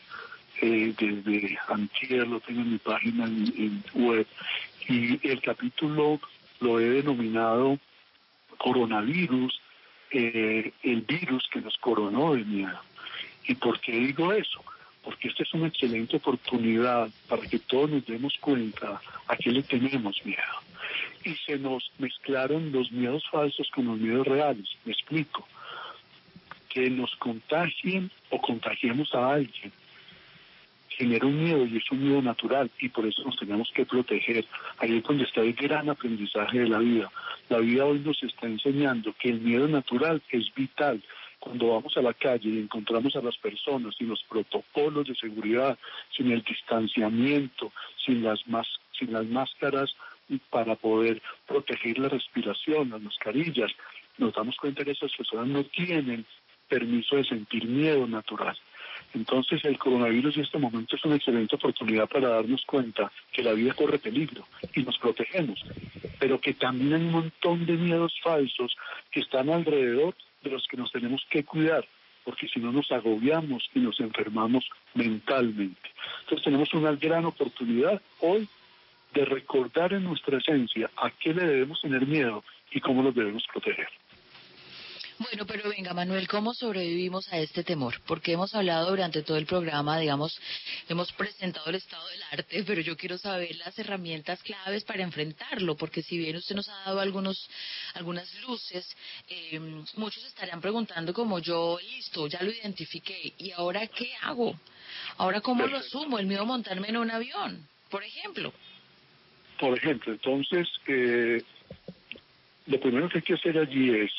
[0.61, 3.29] eh, desde antier lo tengo en mi página
[3.95, 4.27] web
[4.89, 6.21] y el capítulo
[6.61, 7.79] lo he denominado
[8.59, 9.61] coronavirus,
[10.11, 12.81] eh, el virus que nos coronó de miedo.
[13.47, 14.65] ¿Y por qué digo eso?
[15.03, 19.63] Porque esta es una excelente oportunidad para que todos nos demos cuenta a qué le
[19.63, 20.43] tenemos miedo
[21.25, 24.69] y se nos mezclaron los miedos falsos con los miedos reales.
[24.85, 25.47] Me explico.
[26.69, 29.73] Que nos contagien o contagiemos a alguien
[30.97, 34.45] genera un miedo y es un miedo natural y por eso nos tenemos que proteger.
[34.79, 37.11] Ahí es donde está el gran aprendizaje de la vida.
[37.49, 41.03] La vida hoy nos está enseñando que el miedo natural es vital.
[41.39, 45.79] Cuando vamos a la calle y encontramos a las personas sin los protocolos de seguridad,
[46.17, 47.73] sin el distanciamiento,
[48.05, 48.41] sin las,
[48.99, 49.95] sin las máscaras
[50.51, 53.71] para poder proteger la respiración, las mascarillas.
[54.19, 56.25] Nos damos cuenta que esas personas no tienen
[56.69, 58.57] permiso de sentir miedo natural.
[59.17, 63.55] Entonces el coronavirus en este momento es una excelente oportunidad para darnos cuenta que la
[63.55, 65.65] vida corre peligro y nos protegemos,
[66.19, 68.77] pero que también hay un montón de miedos falsos
[69.11, 71.89] que están alrededor de los que nos tenemos que cuidar,
[72.25, 75.91] porque si no nos agobiamos y nos enfermamos mentalmente.
[76.21, 78.47] Entonces tenemos una gran oportunidad hoy
[79.15, 83.47] de recordar en nuestra esencia a qué le debemos tener miedo y cómo los debemos
[83.51, 83.89] proteger.
[85.19, 87.95] Bueno, pero venga, Manuel, ¿cómo sobrevivimos a este temor?
[88.07, 90.39] Porque hemos hablado durante todo el programa, digamos,
[90.91, 95.75] hemos presentado el estado del arte, pero yo quiero saber las herramientas claves para enfrentarlo,
[95.75, 97.49] porque si bien usted nos ha dado algunos,
[97.95, 98.95] algunas luces,
[99.31, 99.59] eh,
[99.97, 104.55] muchos estarían preguntando como yo, listo, ya lo identifiqué, ¿y ahora qué hago?
[105.17, 106.19] ¿Ahora cómo lo asumo?
[106.19, 108.53] El miedo a montarme en un avión, por ejemplo.
[109.59, 111.43] Por ejemplo, entonces, eh,
[112.67, 114.11] lo primero que hay que hacer allí es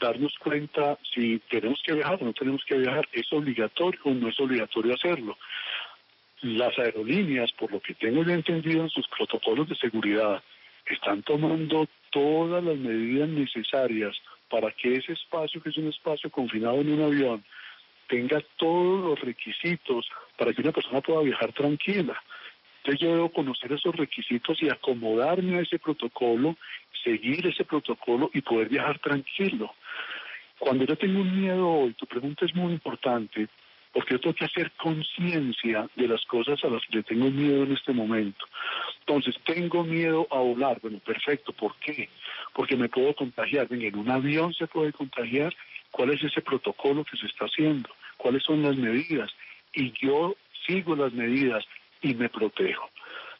[0.00, 4.28] darnos cuenta si tenemos que viajar o no tenemos que viajar, es obligatorio o no
[4.28, 5.36] es obligatorio hacerlo.
[6.42, 10.42] Las aerolíneas, por lo que tengo yo entendido en sus protocolos de seguridad,
[10.86, 14.16] están tomando todas las medidas necesarias
[14.48, 17.44] para que ese espacio, que es un espacio confinado en un avión,
[18.08, 22.22] tenga todos los requisitos para que una persona pueda viajar tranquila.
[22.78, 26.56] Entonces yo debo conocer esos requisitos y acomodarme a ese protocolo,
[27.02, 29.74] seguir ese protocolo y poder viajar tranquilo.
[30.58, 33.48] Cuando yo tengo un miedo hoy, tu pregunta es muy importante,
[33.92, 37.64] porque yo tengo que hacer conciencia de las cosas a las que le tengo miedo
[37.64, 38.44] en este momento.
[39.00, 40.80] Entonces, tengo miedo a volar.
[40.80, 41.52] Bueno, perfecto.
[41.52, 42.08] ¿Por qué?
[42.54, 43.68] Porque me puedo contagiar.
[43.70, 45.54] en un avión se puede contagiar.
[45.90, 47.88] ¿Cuál es ese protocolo que se está haciendo?
[48.16, 49.30] ¿Cuáles son las medidas?
[49.72, 51.64] Y yo sigo las medidas
[52.02, 52.90] y me protejo.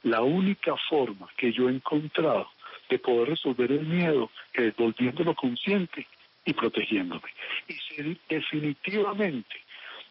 [0.02, 2.48] La única forma que yo he encontrado
[2.88, 6.06] de poder resolver el miedo es volviéndolo consciente
[6.46, 7.28] y protegiéndome.
[7.68, 9.56] Y si definitivamente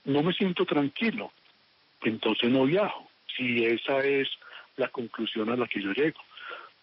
[0.04, 1.32] no me siento tranquilo,
[2.04, 3.10] entonces no viajo.
[3.36, 4.30] Si esa es
[4.78, 6.20] la conclusión a la que yo llego.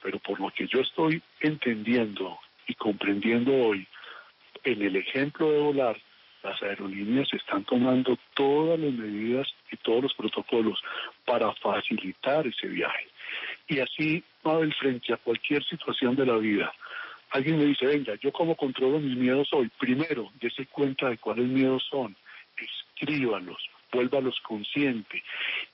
[0.02, 3.86] Pero por lo que yo estoy entendiendo y comprendiendo hoy,
[4.64, 5.96] en el ejemplo de volar,
[6.42, 10.82] las aerolíneas están tomando todas las medidas y todos los protocolos
[11.24, 13.06] para facilitar ese viaje.
[13.68, 16.72] Y así, Mabel, frente a cualquier situación de la vida,
[17.32, 19.70] alguien me dice, venga, yo cómo controlo mis miedos hoy.
[19.78, 22.14] Primero, dése cuenta de cuáles miedos son,
[22.56, 25.22] escríbalos, vuélvalos consciente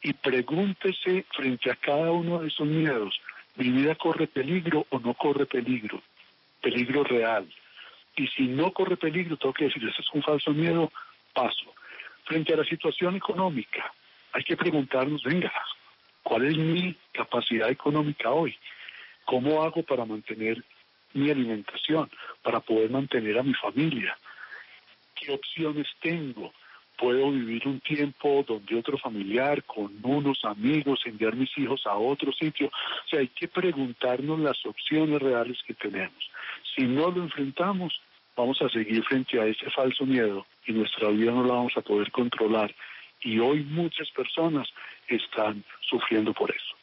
[0.03, 3.21] y pregúntese frente a cada uno de esos miedos,
[3.57, 6.03] ¿mi vida corre peligro o no corre peligro?
[6.61, 7.49] Peligro real
[8.19, 10.91] y si no corre peligro, tengo que decir, ese es un falso miedo,
[11.33, 11.73] paso.
[12.25, 13.93] Frente a la situación económica,
[14.33, 15.53] hay que preguntarnos, venga,
[16.23, 18.57] ¿cuál es mi capacidad económica hoy?
[19.25, 20.63] ¿Cómo hago para mantener
[21.15, 22.11] mi alimentación,
[22.43, 24.17] para poder mantener a mi familia.
[25.15, 26.53] ¿Qué opciones tengo?
[26.99, 32.33] puedo vivir un tiempo donde otro familiar, con unos amigos, enviar mis hijos a otro
[32.33, 32.67] sitio.
[32.67, 36.31] O sea, hay que preguntarnos las opciones reales que tenemos.
[36.75, 38.01] Si no lo enfrentamos,
[38.37, 41.83] vamos a seguir frente a ese falso miedo y nuestra vida no la vamos a
[41.83, 42.75] poder controlar.
[43.23, 44.69] Y hoy muchas personas
[45.07, 46.78] están sufriendo por eso.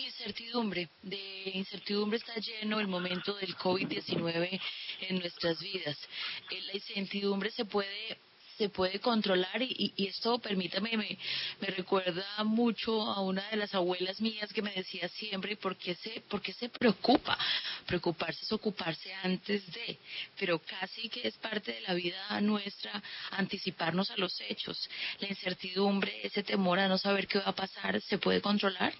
[0.00, 4.60] Incertidumbre, de incertidumbre está lleno el momento del COVID-19
[5.00, 5.96] en nuestras vidas.
[6.50, 8.18] Eh, la incertidumbre se puede
[8.60, 11.16] se puede controlar y, esto, permítame, me,
[11.68, 16.20] recuerda mucho a una de las abuelas mías que me decía siempre, ¿por qué se,
[16.28, 17.38] por qué se preocupa?
[17.86, 19.98] Preocuparse es ocuparse antes de,
[20.38, 24.90] pero casi que es parte de la vida nuestra anticiparnos a los hechos.
[25.20, 28.92] La incertidumbre, ese temor a no saber qué va a pasar, ¿se puede controlar?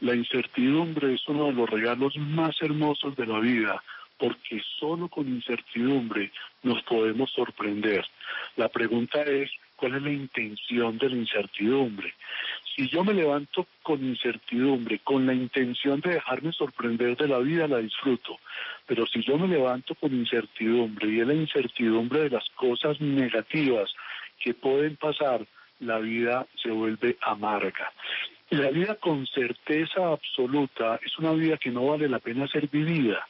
[0.00, 3.82] La incertidumbre es uno de los regalos más hermosos de la vida
[4.18, 6.32] porque solo con incertidumbre
[6.62, 8.04] nos podemos sorprender.
[8.56, 12.14] La pregunta es, ¿cuál es la intención de la incertidumbre?
[12.74, 17.68] Si yo me levanto con incertidumbre, con la intención de dejarme sorprender de la vida,
[17.68, 18.38] la disfruto.
[18.86, 23.92] Pero si yo me levanto con incertidumbre y es la incertidumbre de las cosas negativas
[24.38, 25.46] que pueden pasar,
[25.80, 27.92] la vida se vuelve amarga.
[28.50, 33.26] La vida con certeza absoluta es una vida que no vale la pena ser vivida.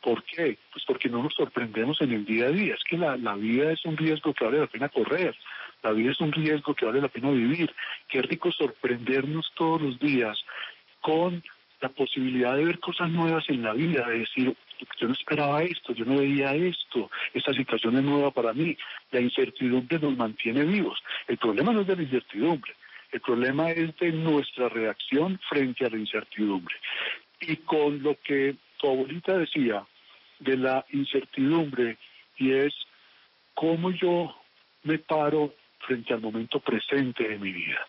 [0.00, 0.56] ¿Por qué?
[0.72, 2.74] Pues porque no nos sorprendemos en el día a día.
[2.74, 5.36] Es que la, vida es un riesgo que vale la pena correr.
[5.82, 7.74] La vida es un riesgo que vale la pena vivir.
[8.08, 10.38] Qué rico sorprendernos todos los días
[11.00, 11.42] con
[11.80, 14.56] la posibilidad de ver cosas nuevas en la vida, de decir,
[15.00, 18.76] yo no esperaba esto, yo no veía esto, esta situación es nueva para mí.
[19.10, 21.02] La incertidumbre nos mantiene vivos.
[21.26, 22.74] El problema no es de la incertidumbre,
[23.12, 26.74] el problema es de nuestra reacción frente a la incertidumbre.
[27.40, 29.84] Y con lo que tu abuelita decía,
[30.42, 31.98] de la incertidumbre
[32.36, 32.74] y es
[33.54, 34.34] cómo yo
[34.82, 37.86] me paro frente al momento presente de mi vida.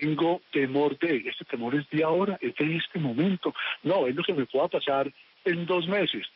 [0.00, 3.54] Tengo temor de, este temor es de ahora, es de este momento.
[3.82, 5.12] No, es lo que me pueda pasar
[5.44, 6.26] en dos meses.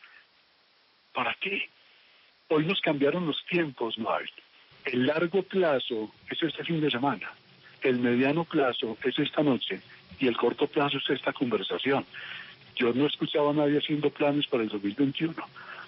[1.13, 1.69] ¿Para qué?
[2.49, 4.29] Hoy nos cambiaron los tiempos, Mark.
[4.85, 7.31] El largo plazo es este fin de semana.
[7.87, 9.79] El mediano plazo es esta noche.
[10.19, 12.05] Y el corto plazo es esta conversación.
[12.75, 15.33] Yo no escuchaba a nadie haciendo planes para el 2021.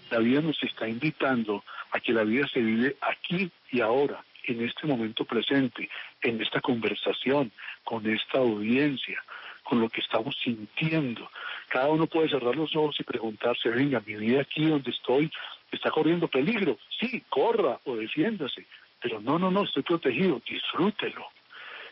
[0.09, 4.63] La vida nos está invitando a que la vida se vive aquí y ahora, en
[4.63, 5.89] este momento presente,
[6.21, 7.51] en esta conversación,
[7.83, 9.21] con esta audiencia,
[9.63, 11.29] con lo que estamos sintiendo.
[11.67, 15.29] Cada uno puede cerrar los ojos y preguntarse, venga, mi vida aquí donde estoy
[15.69, 16.77] está corriendo peligro.
[16.97, 18.65] Sí, corra o defiéndase.
[19.01, 21.27] Pero no, no, no, estoy protegido, disfrútelo.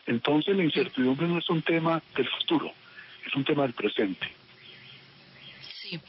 [0.08, 2.72] Entonces la incertidumbre no es un tema del futuro,
[3.26, 4.26] es un tema del presente.
[5.82, 6.00] Sí.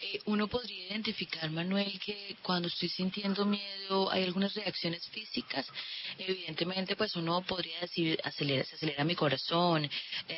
[0.00, 5.66] Eh, uno podría identificar, Manuel, que cuando estoy sintiendo miedo hay algunas reacciones físicas.
[6.18, 9.90] Evidentemente, pues uno podría decir, acelera, se acelera mi corazón, eh,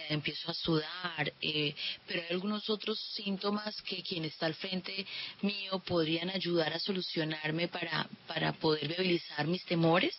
[0.09, 1.74] empiezo a sudar, eh,
[2.06, 5.06] pero hay algunos otros síntomas que quien está al frente
[5.42, 10.16] mío podrían ayudar a solucionarme para, para poder viabilizar mis temores.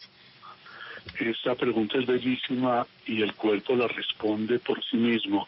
[1.19, 5.47] Esta pregunta es bellísima y el cuerpo la responde por sí mismo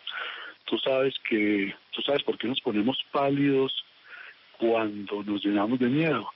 [0.66, 3.86] tú sabes que, tú sabes por qué nos ponemos pálidos
[4.58, 6.32] cuando nos llenamos de miedo,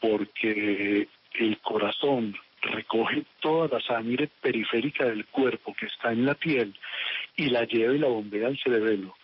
[0.00, 6.74] porque el corazón recoge toda la sangre periférica del cuerpo que está en la piel
[7.36, 9.16] y la lleva y la bombea al cerebelo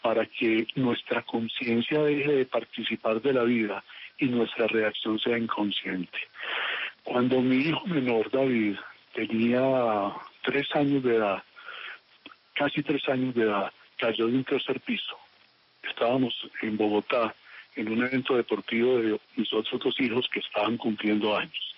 [0.00, 3.84] para que nuestra conciencia deje de participar de la vida
[4.18, 6.18] y nuestra reacción sea inconsciente.
[7.06, 8.74] Cuando mi hijo menor David
[9.14, 9.62] tenía
[10.42, 11.40] tres años de edad,
[12.52, 15.16] casi tres años de edad, cayó de un tercer piso.
[15.88, 17.32] Estábamos en Bogotá
[17.76, 21.76] en un evento deportivo de mis otros dos hijos que estaban cumpliendo años.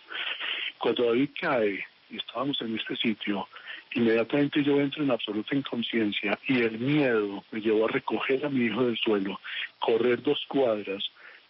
[0.79, 3.49] Cuando David cae y estábamos en este sitio,
[3.97, 8.65] inmediatamente yo entro en absoluta inconsciencia y el miedo me llevó a recoger a mi
[8.65, 9.39] hijo del suelo,
[9.79, 11.05] correr dos cuadras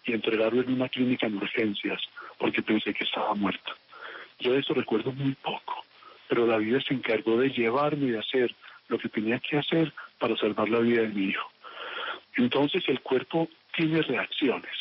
[0.05, 2.01] y entregarlo en una clínica en urgencias
[2.39, 3.73] porque pensé que estaba muerto.
[4.39, 5.85] Yo de eso recuerdo muy poco,
[6.29, 8.55] pero la vida se encargó de llevarme y de hacer
[8.89, 11.51] lo que tenía que hacer para salvar la vida de mi hijo.
[12.37, 14.73] Entonces el cuerpo tiene reacciones.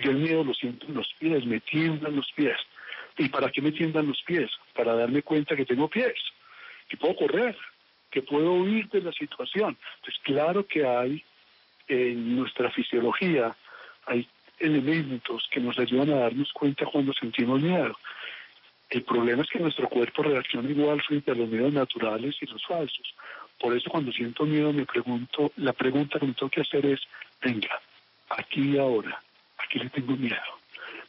[0.00, 2.56] Yo el miedo lo siento en los pies, me tiendan los pies.
[3.16, 4.50] ¿Y para qué me tiendan los pies?
[4.74, 6.14] Para darme cuenta que tengo pies,
[6.88, 7.56] que puedo correr,
[8.10, 9.76] que puedo huir de la situación.
[9.96, 11.24] Entonces claro que hay
[11.88, 13.56] en nuestra fisiología,
[14.06, 14.28] hay
[14.60, 17.96] elementos que nos ayudan a darnos cuenta cuando sentimos miedo.
[18.90, 22.64] El problema es que nuestro cuerpo reacciona igual frente a los miedos naturales y los
[22.66, 23.14] falsos.
[23.60, 27.00] Por eso cuando siento miedo me pregunto, la pregunta que me tengo que hacer es,
[27.42, 27.80] venga,
[28.30, 29.22] aquí y ahora,
[29.58, 30.36] ¿A qué le tengo miedo?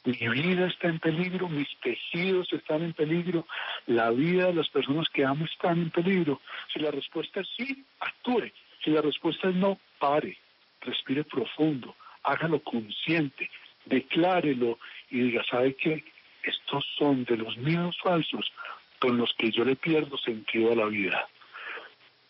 [0.06, 3.46] Mi vida está en peligro, mis tejidos están en peligro,
[3.86, 6.42] la vida de las personas que amo están en peligro.
[6.74, 8.52] Si la respuesta es sí, actúe.
[8.84, 10.38] Si la respuesta es no, pare,
[10.82, 13.50] respire profundo, hágalo consciente,
[13.86, 16.04] declárelo y diga, ¿sabe qué?
[16.44, 18.52] Estos son de los miedos falsos
[19.00, 21.28] con los que yo le pierdo sentido a la vida.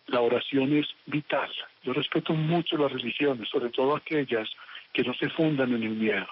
[0.07, 1.51] La oración es vital.
[1.83, 4.49] Yo respeto mucho las religiones, sobre todo aquellas
[4.93, 6.27] que no se fundan en el miedo.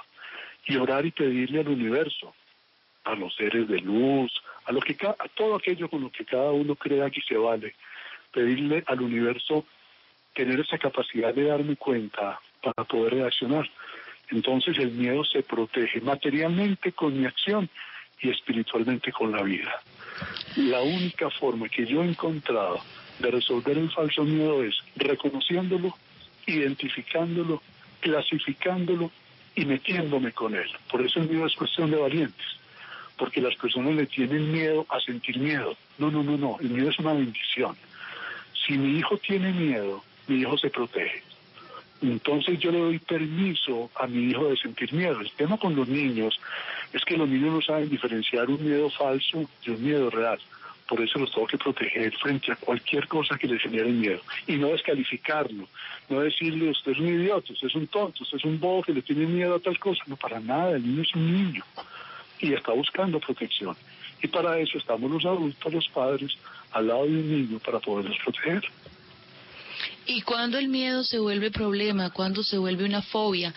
[0.65, 2.33] Y orar y pedirle al universo,
[3.03, 4.31] a los seres de luz,
[4.65, 7.75] a, lo que, a todo aquello con lo que cada uno crea que se vale,
[8.31, 9.65] pedirle al universo
[10.33, 12.39] tener esa capacidad de darme cuenta
[12.71, 13.69] para poder reaccionar.
[14.29, 17.69] Entonces el miedo se protege materialmente con mi acción
[18.21, 19.81] y espiritualmente con la vida.
[20.57, 22.79] La única forma que yo he encontrado
[23.19, 25.95] de resolver el falso miedo es reconociéndolo,
[26.45, 27.61] identificándolo,
[28.01, 29.11] clasificándolo
[29.55, 30.69] y metiéndome con él.
[30.91, 32.45] Por eso el miedo es cuestión de valientes,
[33.17, 35.75] porque las personas le tienen miedo a sentir miedo.
[35.97, 37.77] No, no, no, no, el miedo es una bendición.
[38.65, 41.23] Si mi hijo tiene miedo, mi hijo se protege.
[42.01, 45.19] Entonces yo le doy permiso a mi hijo de sentir miedo.
[45.19, 46.39] El tema con los niños
[46.93, 50.39] es que los niños no saben diferenciar un miedo falso de un miedo real.
[50.87, 54.21] Por eso los tengo que proteger frente a cualquier cosa que les genere miedo.
[54.45, 55.67] Y no descalificarlo,
[56.07, 58.93] no decirle usted es un idiota, usted es un tonto, usted es un bobo que
[58.93, 60.01] le tiene miedo a tal cosa.
[60.07, 61.63] No, para nada, el niño es un niño
[62.39, 63.75] y está buscando protección.
[64.21, 66.37] Y para eso estamos los adultos, los padres,
[66.71, 68.63] al lado de un niño para poderlos proteger.
[70.07, 72.11] ¿Y cuando el miedo se vuelve problema?
[72.11, 73.53] ¿Cuándo se vuelve una fobia?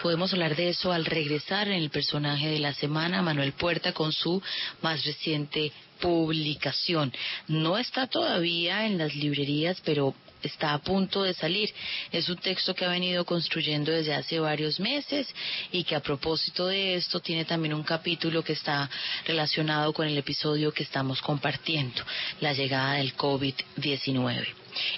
[0.00, 4.12] Podemos hablar de eso al regresar en el personaje de la semana, Manuel Puerta, con
[4.12, 4.40] su
[4.80, 7.12] más reciente publicación.
[7.48, 11.74] No está todavía en las librerías, pero está a punto de salir.
[12.12, 15.26] Es un texto que ha venido construyendo desde hace varios meses
[15.72, 18.88] y que a propósito de esto tiene también un capítulo que está
[19.26, 22.04] relacionado con el episodio que estamos compartiendo,
[22.40, 24.46] la llegada del COVID-19.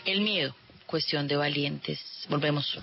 [0.04, 0.54] El miedo,
[0.90, 2.00] cuestión de valientes.
[2.28, 2.76] Volvemos.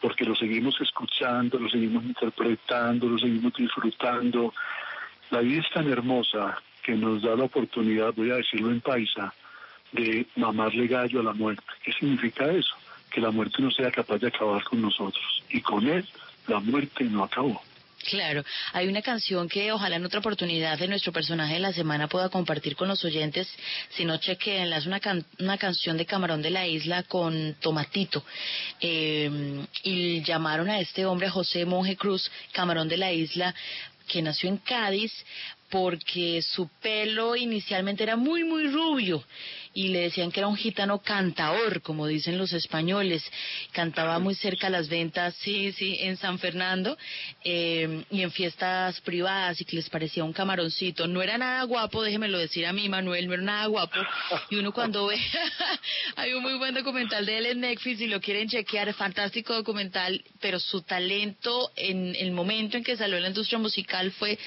[0.00, 4.52] porque lo seguimos escuchando, lo seguimos interpretando, lo seguimos disfrutando.
[5.30, 9.32] La vida es tan hermosa que nos da la oportunidad, voy a decirlo en paisa,
[9.92, 11.64] de mamarle gallo a la muerte.
[11.82, 12.76] ¿Qué significa eso?
[13.10, 15.42] Que la muerte no sea capaz de acabar con nosotros.
[15.50, 16.04] Y con él,
[16.48, 17.60] la muerte no acabó.
[18.04, 22.06] Claro, hay una canción que ojalá en otra oportunidad de nuestro personaje de la semana
[22.06, 23.48] pueda compartir con los oyentes,
[23.90, 25.00] si no chequeenla, es una,
[25.40, 28.22] una canción de Camarón de la Isla con Tomatito.
[28.80, 33.54] Eh, y llamaron a este hombre, José Monje Cruz, Camarón de la Isla,
[34.06, 35.12] que nació en Cádiz,
[35.70, 39.24] porque su pelo inicialmente era muy, muy rubio
[39.76, 43.22] y le decían que era un gitano cantador, como dicen los españoles.
[43.72, 46.96] Cantaba muy cerca a las ventas, sí, sí, en San Fernando
[47.44, 51.06] eh, y en fiestas privadas y que les parecía un camaroncito.
[51.06, 53.96] No era nada guapo, déjemelo decir a mí, Manuel, no era nada guapo.
[54.48, 55.20] Y uno cuando ve,
[56.16, 60.24] hay un muy buen documental de él en Netflix y lo quieren chequear, fantástico documental,
[60.40, 64.38] pero su talento en el momento en que salió en la industria musical fue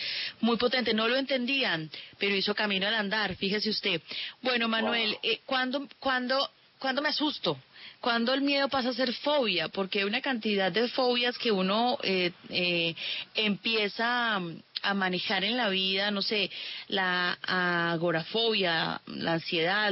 [0.41, 0.91] muy potente.
[0.95, 4.01] No lo entendían, pero hizo camino al andar, fíjese usted.
[4.41, 6.49] Bueno, Manuel, eh, ¿cuándo, ¿cuándo
[6.79, 7.59] ¿cuándo me asusto?
[7.99, 9.67] ¿Cuándo el miedo pasa a ser fobia?
[9.67, 12.95] Porque hay una cantidad de fobias que uno eh, eh,
[13.35, 14.35] empieza
[14.81, 16.49] a, manejar en la vida, no sé,
[16.87, 17.37] la
[17.91, 19.91] agorafobia, la ansiedad,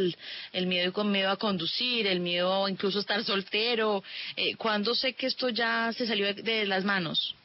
[0.53, 4.01] el miedo con miedo a conducir, el miedo incluso a estar soltero.
[4.37, 7.35] Eh, ¿Cuándo sé que esto ya se salió de las manos?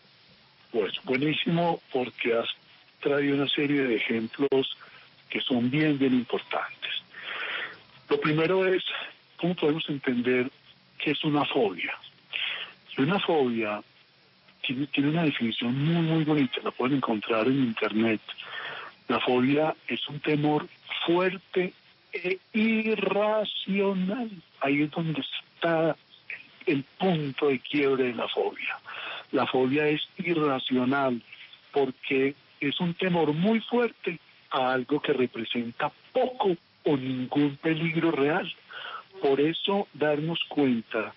[0.70, 2.48] Pues buenísimo porque has
[3.02, 4.76] traído una serie de ejemplos
[5.28, 6.90] que son bien, bien importantes.
[8.08, 8.82] Lo primero es,
[9.36, 10.50] ¿cómo podemos entender
[10.98, 11.94] qué es una fobia?
[12.98, 13.82] una fobia
[14.60, 18.20] tiene, tiene una definición muy, muy bonita, la pueden encontrar en Internet.
[19.08, 20.68] La fobia es un temor
[21.04, 21.72] fuerte
[22.12, 24.30] e irracional.
[24.60, 25.96] Ahí es donde está
[26.66, 28.78] el punto de quiebre de la fobia.
[29.32, 31.20] La fobia es irracional
[31.72, 32.34] porque
[32.68, 34.18] es un temor muy fuerte
[34.50, 38.52] a algo que representa poco o ningún peligro real.
[39.20, 41.14] Por eso darnos cuenta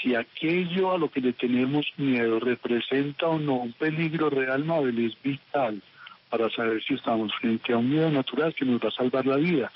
[0.00, 4.98] si aquello a lo que le tenemos miedo representa o no un peligro real, Mabel,
[5.04, 5.80] es vital
[6.28, 9.36] para saber si estamos frente a un miedo natural que nos va a salvar la
[9.36, 9.70] vida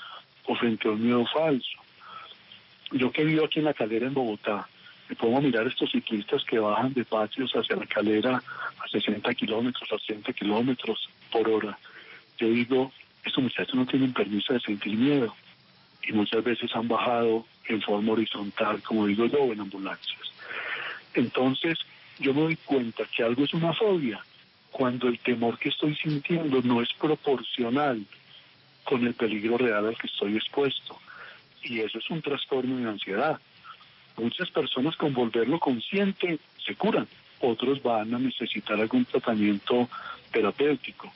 [0.45, 1.77] o frente a un miedo falso.
[2.91, 4.67] Yo que vivo aquí en la calera en Bogotá,
[5.09, 9.95] a mirar estos ciclistas que bajan de patios hacia la calera a 60 kilómetros, a
[9.95, 11.77] 80 kilómetros por hora.
[12.37, 12.91] Yo digo,
[13.23, 15.35] estos muchachos no tienen permiso de sentir miedo
[16.07, 20.33] y muchas veces han bajado en forma horizontal, como digo yo, en ambulancias.
[21.13, 21.77] Entonces,
[22.19, 24.23] yo me doy cuenta que algo es una fobia
[24.71, 28.05] cuando el temor que estoy sintiendo no es proporcional
[28.83, 30.97] con el peligro real al que estoy expuesto.
[31.63, 33.39] Y eso es un trastorno de ansiedad.
[34.17, 37.07] Muchas personas con volverlo consciente se curan,
[37.39, 39.87] otros van a necesitar algún tratamiento
[40.31, 41.11] terapéutico,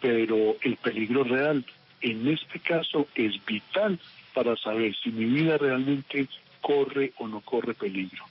[0.00, 1.64] pero el peligro real
[2.00, 3.98] en este caso es vital
[4.32, 6.28] para saber si mi vida realmente
[6.60, 8.24] corre o no corre peligro.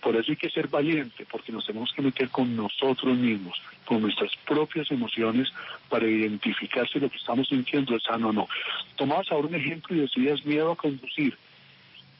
[0.00, 4.00] Por eso hay que ser valiente, porque nos tenemos que meter con nosotros mismos, con
[4.00, 5.52] nuestras propias emociones,
[5.88, 8.48] para identificar si lo que estamos sintiendo es sano o no.
[8.96, 11.36] Tomabas ahora un ejemplo y decías miedo a conducir.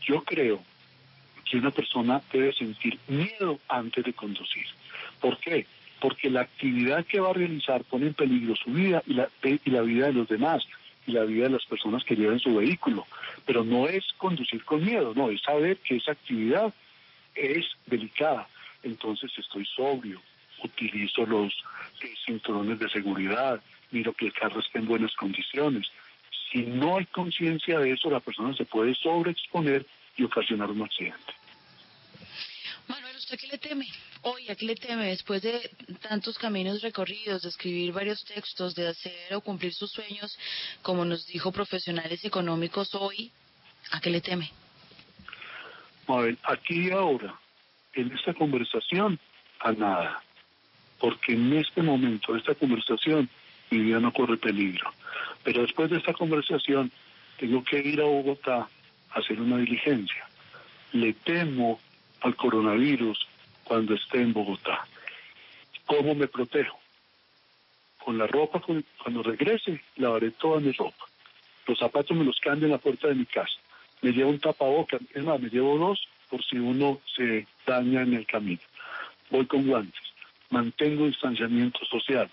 [0.03, 0.63] Yo creo
[1.51, 4.65] que una persona debe sentir miedo antes de conducir.
[5.21, 5.67] ¿Por qué?
[6.01, 9.71] Porque la actividad que va a realizar pone en peligro su vida y la, y
[9.71, 10.65] la vida de los demás
[11.07, 13.07] y la vida de las personas que llevan su vehículo.
[13.45, 16.73] Pero no es conducir con miedo, no, es saber que esa actividad
[17.35, 18.47] es delicada.
[18.83, 20.23] Entonces estoy sobrio,
[20.63, 21.53] utilizo los
[22.03, 25.91] eh, cinturones de seguridad, miro que el carro esté en buenas condiciones.
[26.53, 29.85] Si no hay conciencia de eso, la persona se puede sobreexponer
[30.17, 31.40] y ocasionar un accidente.
[32.91, 33.87] Manuel, ¿usted qué le teme?
[34.23, 35.71] Hoy, ¿a qué le teme después de
[36.03, 40.37] tantos caminos recorridos, de escribir varios textos, de hacer o cumplir sus sueños,
[40.83, 43.31] como nos dijo profesionales económicos hoy?
[43.93, 44.51] ¿A qué le teme?
[46.09, 47.39] Ver, aquí y ahora,
[47.95, 49.21] en esta conversación,
[49.61, 50.23] a nada.
[50.99, 53.31] Porque en este momento, esta conversación,
[53.71, 54.93] mi vida no corre peligro.
[55.45, 56.91] Pero después de esta conversación,
[57.39, 58.69] tengo que ir a Bogotá
[59.11, 60.29] a hacer una diligencia.
[60.93, 61.79] Le temo
[62.21, 63.27] al coronavirus
[63.65, 64.87] cuando esté en Bogotá.
[65.87, 66.79] ¿Cómo me protejo?
[68.05, 71.05] Con la ropa, cuando regrese, lavaré toda mi ropa.
[71.67, 73.59] Los zapatos me los cambio en la puerta de mi casa.
[74.03, 78.15] Me llevo un tapabocas, es más, me llevo dos por si uno se daña en
[78.15, 78.63] el camino.
[79.31, 80.01] Voy con guantes,
[80.49, 82.31] mantengo distanciamiento social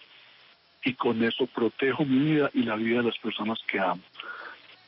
[0.84, 4.02] y con eso protejo mi vida y la vida de las personas que amo.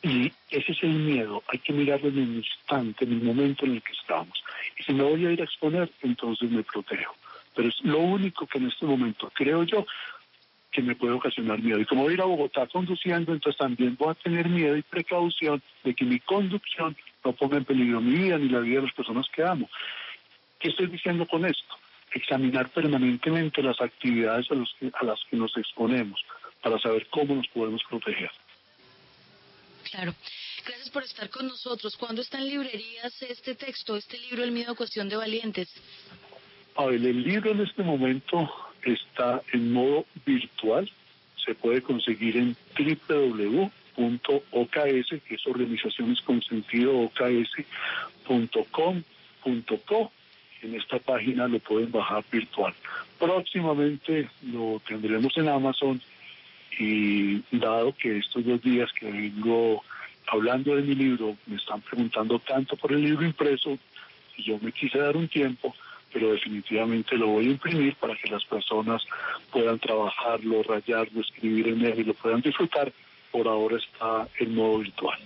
[0.02, 3.74] Y ese es el miedo, hay que mirarlo en el instante, en el momento en
[3.74, 4.42] el que estamos.
[4.80, 7.16] Y si me voy a ir a exponer, entonces me protejo.
[7.56, 9.86] Pero es lo único que en este momento creo yo
[10.72, 11.80] que me puede ocasionar miedo.
[11.80, 14.84] Y como voy a ir a Bogotá conduciendo, entonces también voy a tener miedo y
[14.84, 16.96] precaución de que mi conducción
[17.26, 19.70] no ponga en peligro mi vida ni la vida de las personas que amo.
[20.60, 21.76] ¿Qué estoy diciendo con esto?
[22.14, 26.24] Examinar permanentemente las actividades a, a las que nos exponemos
[26.62, 28.32] para saber cómo nos podemos proteger.
[29.92, 30.14] Claro.
[30.66, 31.96] Gracias por estar con nosotros.
[31.98, 35.70] ¿Cuándo está en librerías este texto, este libro, El miedo cuestión de valientes?
[36.76, 38.50] A el libro en este momento
[38.84, 40.90] está en modo virtual.
[41.46, 43.72] Se puede conseguir en www.oks,
[45.28, 47.72] que es organizaciones con sentido oks.com.co.
[50.62, 52.74] En esta página lo pueden bajar virtual.
[53.18, 56.02] Próximamente lo tendremos en Amazon
[56.80, 59.84] y dado que estos dos días que vengo
[60.28, 63.78] hablando de mi libro me están preguntando tanto por el libro impreso
[64.44, 65.76] yo me quise dar un tiempo,
[66.12, 69.04] pero definitivamente lo voy a imprimir para que las personas
[69.52, 72.92] puedan trabajarlo, rayarlo, escribir en él y lo puedan disfrutar.
[73.32, 75.20] Por ahora está en modo virtual.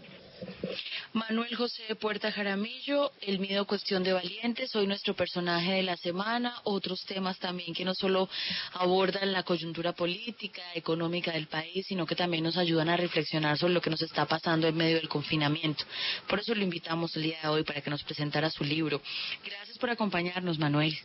[1.14, 6.54] Manuel José Puerta Jaramillo, El miedo cuestión de valientes, hoy nuestro personaje de la semana,
[6.64, 8.30] otros temas también que no solo
[8.74, 13.74] abordan la coyuntura política, económica del país, sino que también nos ayudan a reflexionar sobre
[13.74, 15.84] lo que nos está pasando en medio del confinamiento.
[16.28, 19.02] Por eso lo invitamos el día de hoy para que nos presentara su libro.
[19.46, 20.98] Gracias por acompañarnos, Manuel.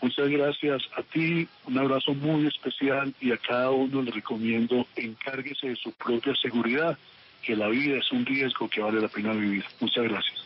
[0.00, 5.68] Muchas gracias a ti, un abrazo muy especial y a cada uno le recomiendo encárguese
[5.68, 6.98] de su propia seguridad
[7.44, 9.64] que la vida es un riesgo que vale la pena vivir.
[9.80, 10.44] Muchas gracias.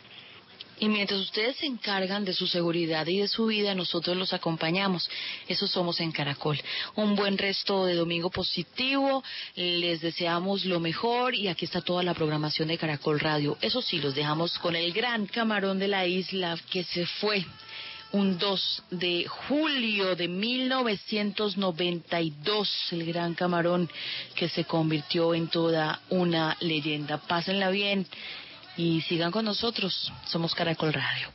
[0.79, 5.09] Y mientras ustedes se encargan de su seguridad y de su vida, nosotros los acompañamos.
[5.47, 6.57] Eso somos en Caracol.
[6.95, 9.21] Un buen resto de domingo positivo.
[9.55, 13.57] Les deseamos lo mejor y aquí está toda la programación de Caracol Radio.
[13.61, 17.45] Eso sí, los dejamos con el gran camarón de la isla que se fue
[18.11, 23.89] un 2 de julio de 1992, el gran camarón
[24.35, 27.17] que se convirtió en toda una leyenda.
[27.17, 28.05] Pásenla bien
[28.77, 30.11] y sigan con nosotros.
[30.25, 31.27] Somos Caracol Radio.